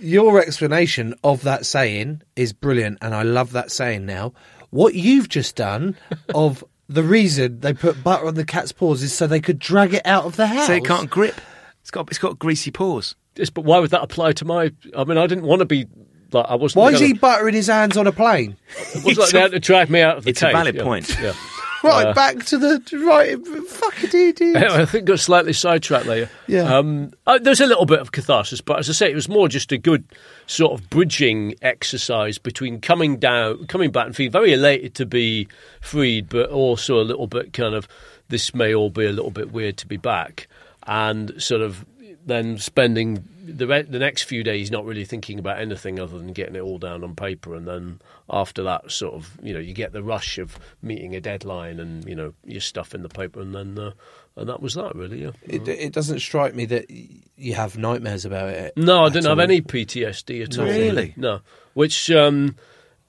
[0.00, 4.32] Your explanation of that saying is brilliant, and I love that saying now.
[4.70, 5.96] What you've just done
[6.34, 9.94] of the reason they put butter on the cat's paws is so they could drag
[9.94, 10.66] it out of the house.
[10.66, 11.40] So it can't grip.
[11.80, 13.14] It's got it's got greasy paws.
[13.36, 14.70] Yes, but why would that apply to my?
[14.96, 15.86] I mean, I didn't want to be
[16.32, 16.80] like I wasn't.
[16.82, 18.56] Why is gonna- he buttering his hands on a plane?
[18.94, 20.82] It was like they had to drag me out of the It's a valid yeah.
[20.82, 21.08] point.
[21.20, 21.32] Yeah.
[21.84, 23.36] Right Uh, back to the right.
[23.68, 24.36] Fuck it, dude.
[24.36, 24.56] dude.
[24.56, 26.30] Anyway, I think got slightly sidetracked there.
[26.46, 26.76] Yeah.
[26.76, 29.48] Um, uh, there's a little bit of catharsis, but as I say, it was more
[29.48, 30.04] just a good
[30.46, 35.48] sort of bridging exercise between coming down, coming back, and feeling very elated to be
[35.80, 37.86] freed, but also a little bit kind of
[38.28, 40.48] this may all be a little bit weird to be back,
[40.86, 41.84] and sort of
[42.26, 46.32] then spending the re- the next few days not really thinking about anything other than
[46.32, 49.72] getting it all down on paper, and then after that, sort of you know you
[49.72, 53.40] get the rush of meeting a deadline and you know your stuff in the paper,
[53.40, 53.92] and then uh,
[54.36, 55.22] and that was that really.
[55.22, 55.30] Yeah.
[55.42, 58.76] It, it doesn't strike me that you have nightmares about it.
[58.76, 60.66] No, I at didn't have any PTSD at all.
[60.66, 61.14] Really?
[61.16, 61.40] No.
[61.74, 62.56] Which, um,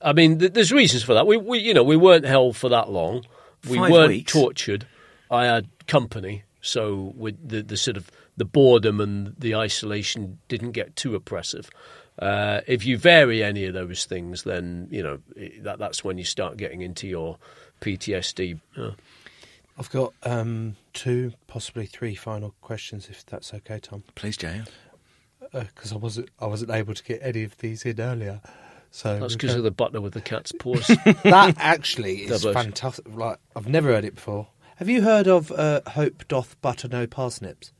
[0.02, 1.28] I mean, th- there's reasons for that.
[1.28, 3.26] We, we, you know, we weren't held for that long.
[3.70, 4.32] We Five weren't weeks?
[4.32, 4.88] tortured.
[5.30, 10.72] I had company, so with the, the sort of the boredom and the isolation didn't
[10.72, 11.70] get too oppressive.
[12.20, 15.20] Uh, if you vary any of those things, then you know
[15.60, 17.38] that that's when you start getting into your
[17.82, 18.60] PTSD.
[18.78, 18.92] Uh,
[19.78, 24.04] I've got um, two, possibly three final questions, if that's okay, Tom.
[24.16, 24.64] Please, Jay.
[25.52, 28.42] Because I wasn't, I wasn't able to get any of these in earlier.
[28.90, 30.88] So That's because of the butter with the cat's paws.
[31.24, 32.54] that actually is Double.
[32.54, 33.06] fantastic.
[33.08, 34.48] Like I've never heard it before.
[34.78, 37.72] Have you heard of uh, "Hope doth butter no parsnips"?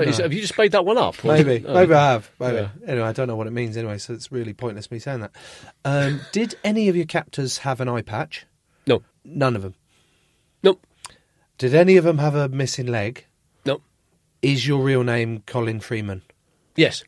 [0.00, 1.22] No, have you just made that one up?
[1.24, 1.74] Maybe, Oh.
[1.74, 2.30] maybe I have.
[2.40, 2.56] Maybe.
[2.56, 2.68] Yeah.
[2.86, 5.32] Anyway, I don't know what it means anyway, so it's really pointless me saying that.
[5.84, 8.46] Um, did any of your captors have an eye patch?
[8.86, 9.02] No.
[9.24, 9.74] None of them.
[10.62, 10.86] Nope.
[11.58, 13.26] Did any of them have a missing leg?
[13.64, 13.82] Nope.
[14.42, 16.22] Is your real name Colin Freeman?
[16.76, 17.04] Yes.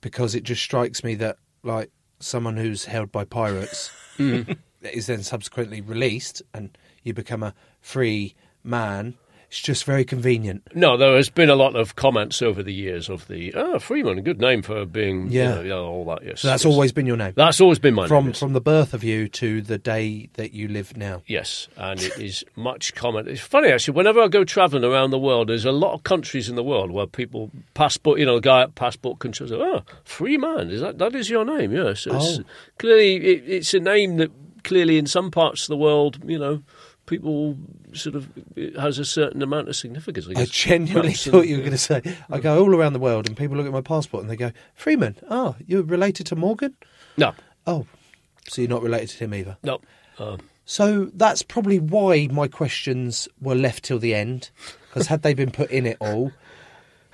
[0.00, 1.90] Because it just strikes me that, like,
[2.20, 4.58] someone who's held by pirates Mhm.
[4.82, 9.14] is then subsequently released and you become a free man.
[9.50, 10.62] It's just very convenient.
[10.74, 14.18] No, there has been a lot of comments over the years of the oh Freeman,
[14.18, 15.54] a good name for being you Yeah.
[15.54, 16.22] know, yeah, all that.
[16.22, 16.70] Yes, So that's yes.
[16.70, 17.32] always been your name.
[17.34, 18.38] That's always been my name, from yes.
[18.38, 21.22] from the birth of you to the day that you live now.
[21.26, 23.26] Yes, and it is much common.
[23.26, 23.94] It's funny actually.
[23.94, 26.90] Whenever I go travelling around the world, there's a lot of countries in the world
[26.90, 30.68] where people passport, you know, the guy at passport control says, "Oh, ah, free man,
[30.70, 32.44] is that that is your name?" Yes, it's Oh.
[32.78, 34.30] clearly it, it's a name that
[34.62, 36.62] clearly in some parts of the world, you know,
[37.08, 37.56] people
[37.92, 40.28] sort of it has a certain amount of significance.
[40.36, 42.02] I, I genuinely thought you were going to say.
[42.30, 44.52] I go all around the world and people look at my passport and they go,
[44.74, 46.76] Freeman, oh, you're related to Morgan?
[47.16, 47.32] No.
[47.66, 47.86] Oh,
[48.48, 49.56] so you're not related to him either?
[49.62, 49.80] No.
[50.18, 54.50] Um, So that's probably why my questions were left till the end,
[54.88, 56.30] because had they been put in it all,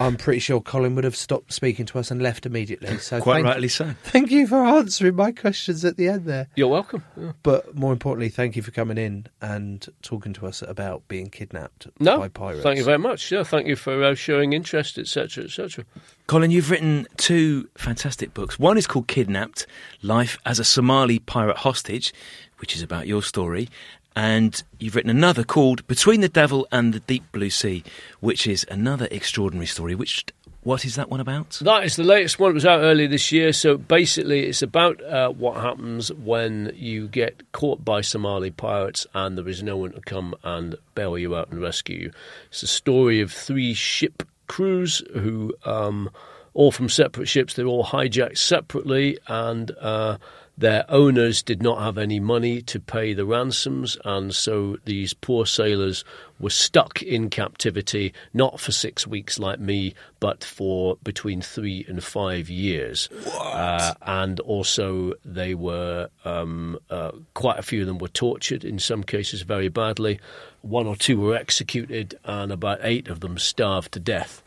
[0.01, 2.99] I'm pretty sure Colin would have stopped speaking to us and left immediately.
[2.99, 3.95] So Quite thank- rightly so.
[4.05, 6.49] Thank you for answering my questions at the end there.
[6.57, 7.05] You're welcome.
[7.17, 7.33] Yeah.
[7.43, 11.87] But more importantly, thank you for coming in and talking to us about being kidnapped
[12.01, 12.63] No, by pirates.
[12.63, 13.31] thank you very much.
[13.31, 15.85] Yeah, thank you for uh, showing interest, etc., etc.
[16.27, 18.59] Colin, you've written two fantastic books.
[18.59, 19.67] One is called Kidnapped
[20.03, 22.13] Life as a Somali Pirate Hostage,
[22.59, 23.69] which is about your story.
[24.17, 27.83] And you've written another called Between the Devil and the Deep Blue Sea,
[28.21, 29.95] which is another extraordinary story.
[29.97, 30.25] Which
[30.63, 31.59] What is that one about?
[31.63, 32.53] That is the latest one.
[32.53, 33.53] It was out earlier this year.
[33.53, 39.37] So basically, it's about uh, what happens when you get caught by Somali pirates and
[39.37, 42.13] there is no one to come and bail you out and rescue you.
[42.51, 46.09] It's a story of three ship crews who, um,
[46.53, 49.73] all from separate ships, they're all hijacked separately and.
[49.81, 50.19] Uh,
[50.57, 55.47] their owners did not have any money to pay the ransoms, and so these poor
[55.47, 56.05] sailors
[56.39, 62.05] were stuck in captivity, not for six weeks like me, but for between three and
[62.05, 63.09] five years.
[63.37, 68.79] Uh, and also, they were um, uh, quite a few of them were tortured, in
[68.79, 70.21] some cases very badly.
[70.63, 74.43] One or two were executed, and about eight of them starved to death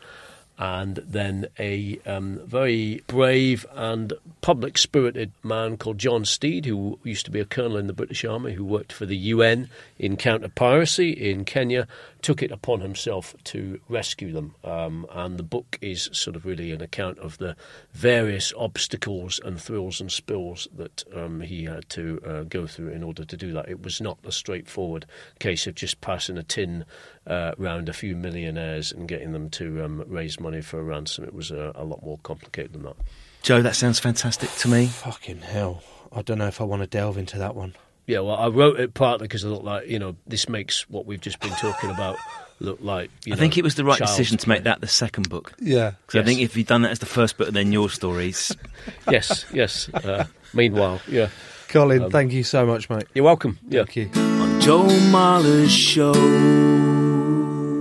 [0.58, 7.24] and then a um, very brave and public spirited man called John Steed, who used
[7.26, 10.48] to be a colonel in the British Army, who worked for the UN in counter
[10.48, 11.86] piracy in Kenya,
[12.28, 14.54] took it upon himself to rescue them.
[14.62, 17.56] Um, and the book is sort of really an account of the
[17.94, 23.02] various obstacles and thrills and spills that um, he had to uh, go through in
[23.02, 23.70] order to do that.
[23.70, 25.06] It was not a straightforward
[25.38, 26.84] case of just passing a tin
[27.26, 31.24] uh, round a few millionaires and getting them to um, raise money for a ransom.
[31.24, 32.96] It was uh, a lot more complicated than that.
[33.40, 34.84] Joe, that sounds fantastic to me.
[34.84, 35.82] Fucking hell.
[36.12, 37.74] I don't know if I want to delve into that one.
[38.08, 41.06] Yeah, well, I wrote it partly because I thought like you know this makes what
[41.06, 42.16] we've just been talking about
[42.58, 43.10] look like.
[43.24, 45.52] You I know, think it was the right decision to make that the second book.
[45.60, 45.92] Yeah.
[46.06, 48.50] Because I think if you'd done that as the first book and then your stories.
[49.10, 49.88] yes, yes.
[49.90, 51.28] Uh, meanwhile, yeah.
[51.68, 53.04] Colin, Um, thank you so much, mate.
[53.14, 53.58] You're welcome.
[53.68, 53.84] Yeah.
[53.84, 54.10] Thank you.
[54.20, 56.14] On Joe Marler's show.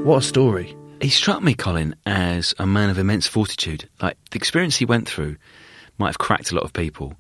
[0.04, 0.76] What a story.
[1.02, 3.90] He struck me, Colin, as a man of immense fortitude.
[4.02, 5.38] Like, the experience he went through
[5.98, 7.16] might have cracked a lot of people.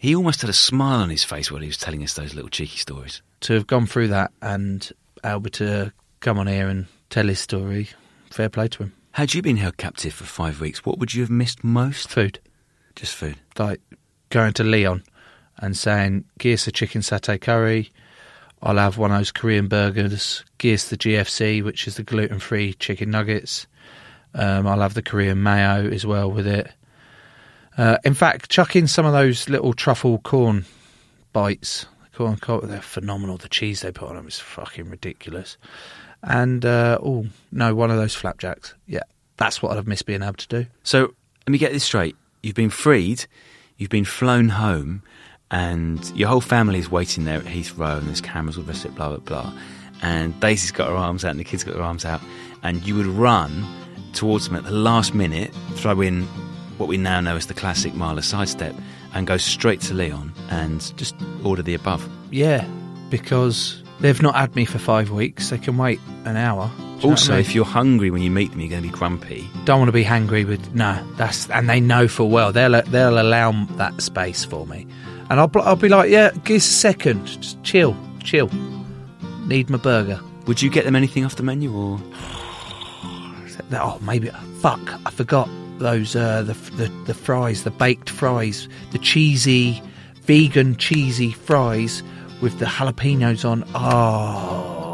[0.00, 2.48] He almost had a smile on his face while he was telling us those little
[2.48, 3.20] cheeky stories.
[3.40, 4.90] To have gone through that and
[5.22, 7.90] Albert to come on here and tell his story,
[8.30, 8.94] fair play to him.
[9.12, 12.08] Had you been held captive for five weeks, what would you have missed most?
[12.08, 12.38] Food.
[12.96, 13.36] Just food.
[13.58, 13.82] Like
[14.30, 15.02] going to Leon
[15.58, 17.92] and saying, Gears the chicken satay curry.
[18.62, 20.46] I'll have one of those Korean burgers.
[20.56, 23.66] Gears the GFC, which is the gluten free chicken nuggets.
[24.32, 26.72] Um, I'll have the Korean mayo as well with it.
[27.76, 30.64] Uh, in fact, chuck in some of those little truffle corn
[31.32, 31.86] bites.
[32.14, 33.36] Corn, corn, they're phenomenal.
[33.36, 35.56] The cheese they put on them is fucking ridiculous.
[36.22, 38.74] And, uh, oh, no, one of those flapjacks.
[38.86, 39.04] Yeah,
[39.36, 40.66] that's what I'd have missed being able to do.
[40.82, 41.14] So,
[41.46, 42.16] let me get this straight.
[42.42, 43.26] You've been freed,
[43.78, 45.02] you've been flown home,
[45.50, 48.94] and your whole family is waiting there at Heathrow, and there's cameras, all the it,
[48.94, 49.52] blah, blah, blah.
[50.02, 52.20] And Daisy's got her arms out, and the kids got their arms out,
[52.62, 53.66] and you would run
[54.12, 56.26] towards them at the last minute, throw in
[56.80, 58.74] what we now know as the classic Marler sidestep,
[59.14, 61.14] and go straight to Leon and just
[61.44, 62.08] order the above.
[62.32, 62.64] Yeah,
[63.10, 65.50] because they've not had me for five weeks.
[65.50, 66.68] They can wait an hour.
[66.68, 67.40] Do you know what Also, I mean?
[67.46, 69.48] if you're hungry when you meet them, you're going to be grumpy.
[69.64, 73.18] don't want to be hangry with no, that's and they know full well they'll they'll
[73.20, 74.86] allow that space for me.
[75.30, 77.24] And I'll, I'll be like, yeah, give us a second.
[77.26, 78.50] Just chill, chill.
[79.46, 80.20] Need my burger.
[80.46, 81.98] Would you get them anything off the menu or?
[83.72, 84.28] Oh, maybe.
[84.60, 85.48] Fuck, I forgot
[85.80, 89.82] those, uh, the, the, the fries, the baked fries, the cheesy,
[90.22, 92.02] vegan cheesy fries
[92.40, 93.64] with the jalapenos on.
[93.74, 94.86] Oh.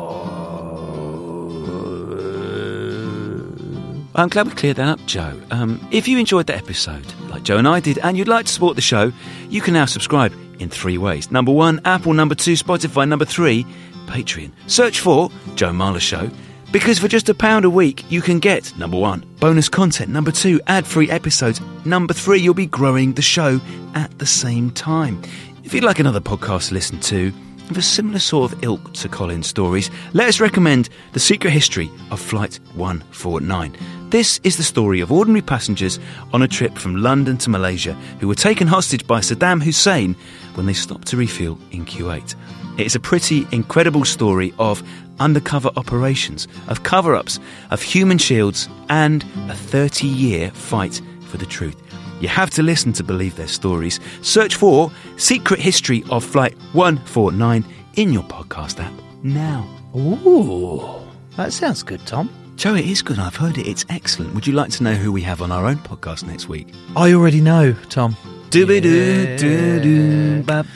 [4.14, 5.38] I'm glad we cleared that up, Joe.
[5.50, 8.52] Um, if you enjoyed that episode, like Joe and I did, and you'd like to
[8.52, 9.12] support the show,
[9.50, 11.30] you can now subscribe in three ways.
[11.30, 12.14] Number one, Apple.
[12.14, 13.06] Number two, Spotify.
[13.06, 13.66] Number three,
[14.06, 14.52] Patreon.
[14.68, 16.30] Search for Joe Marler Show.
[16.72, 20.32] Because for just a pound a week, you can get number one, bonus content, number
[20.32, 23.60] two, ad free episodes, number three, you'll be growing the show
[23.94, 25.22] at the same time.
[25.64, 27.32] If you'd like another podcast to listen to,
[27.70, 31.90] of a similar sort of ilk to Colin's stories, let us recommend The Secret History
[32.10, 33.76] of Flight 149.
[34.10, 35.98] This is the story of ordinary passengers
[36.32, 40.14] on a trip from London to Malaysia who were taken hostage by Saddam Hussein
[40.54, 42.34] when they stopped to refuel in Kuwait.
[42.78, 44.82] It's a pretty incredible story of
[45.18, 47.38] undercover operations, of cover ups,
[47.70, 51.76] of human shields, and a 30 year fight for the truth.
[52.20, 54.00] You have to listen to believe their stories.
[54.22, 57.64] Search for Secret History of Flight 149
[57.96, 58.92] in your podcast app
[59.22, 59.68] now.
[59.94, 61.00] Ooh,
[61.36, 62.30] that sounds good, Tom.
[62.56, 63.18] Joe, it is good.
[63.18, 63.66] I've heard it.
[63.66, 64.34] It's excellent.
[64.34, 66.72] Would you like to know who we have on our own podcast next week?
[66.96, 68.16] I already know, Tom.
[68.48, 70.66] Dooby doo doo doo bap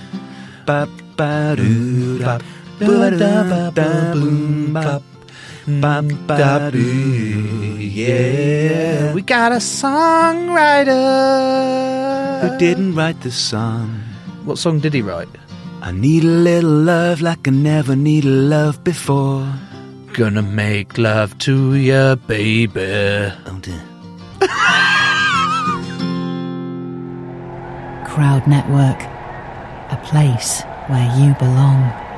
[0.66, 2.42] bap ba doo bap
[7.78, 9.12] yeah.
[9.12, 10.96] We got a songwriter.
[12.40, 14.00] Who didn't write the song?
[14.44, 15.28] What song did he write?
[15.82, 19.46] I need a little love like I never needed love before.
[20.12, 23.32] Gonna make love to ya, baby.
[23.46, 23.82] Oh dear.
[28.06, 29.00] Crowd Network,
[29.92, 32.09] a place where you belong.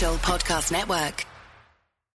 [0.00, 1.29] Podcast Network.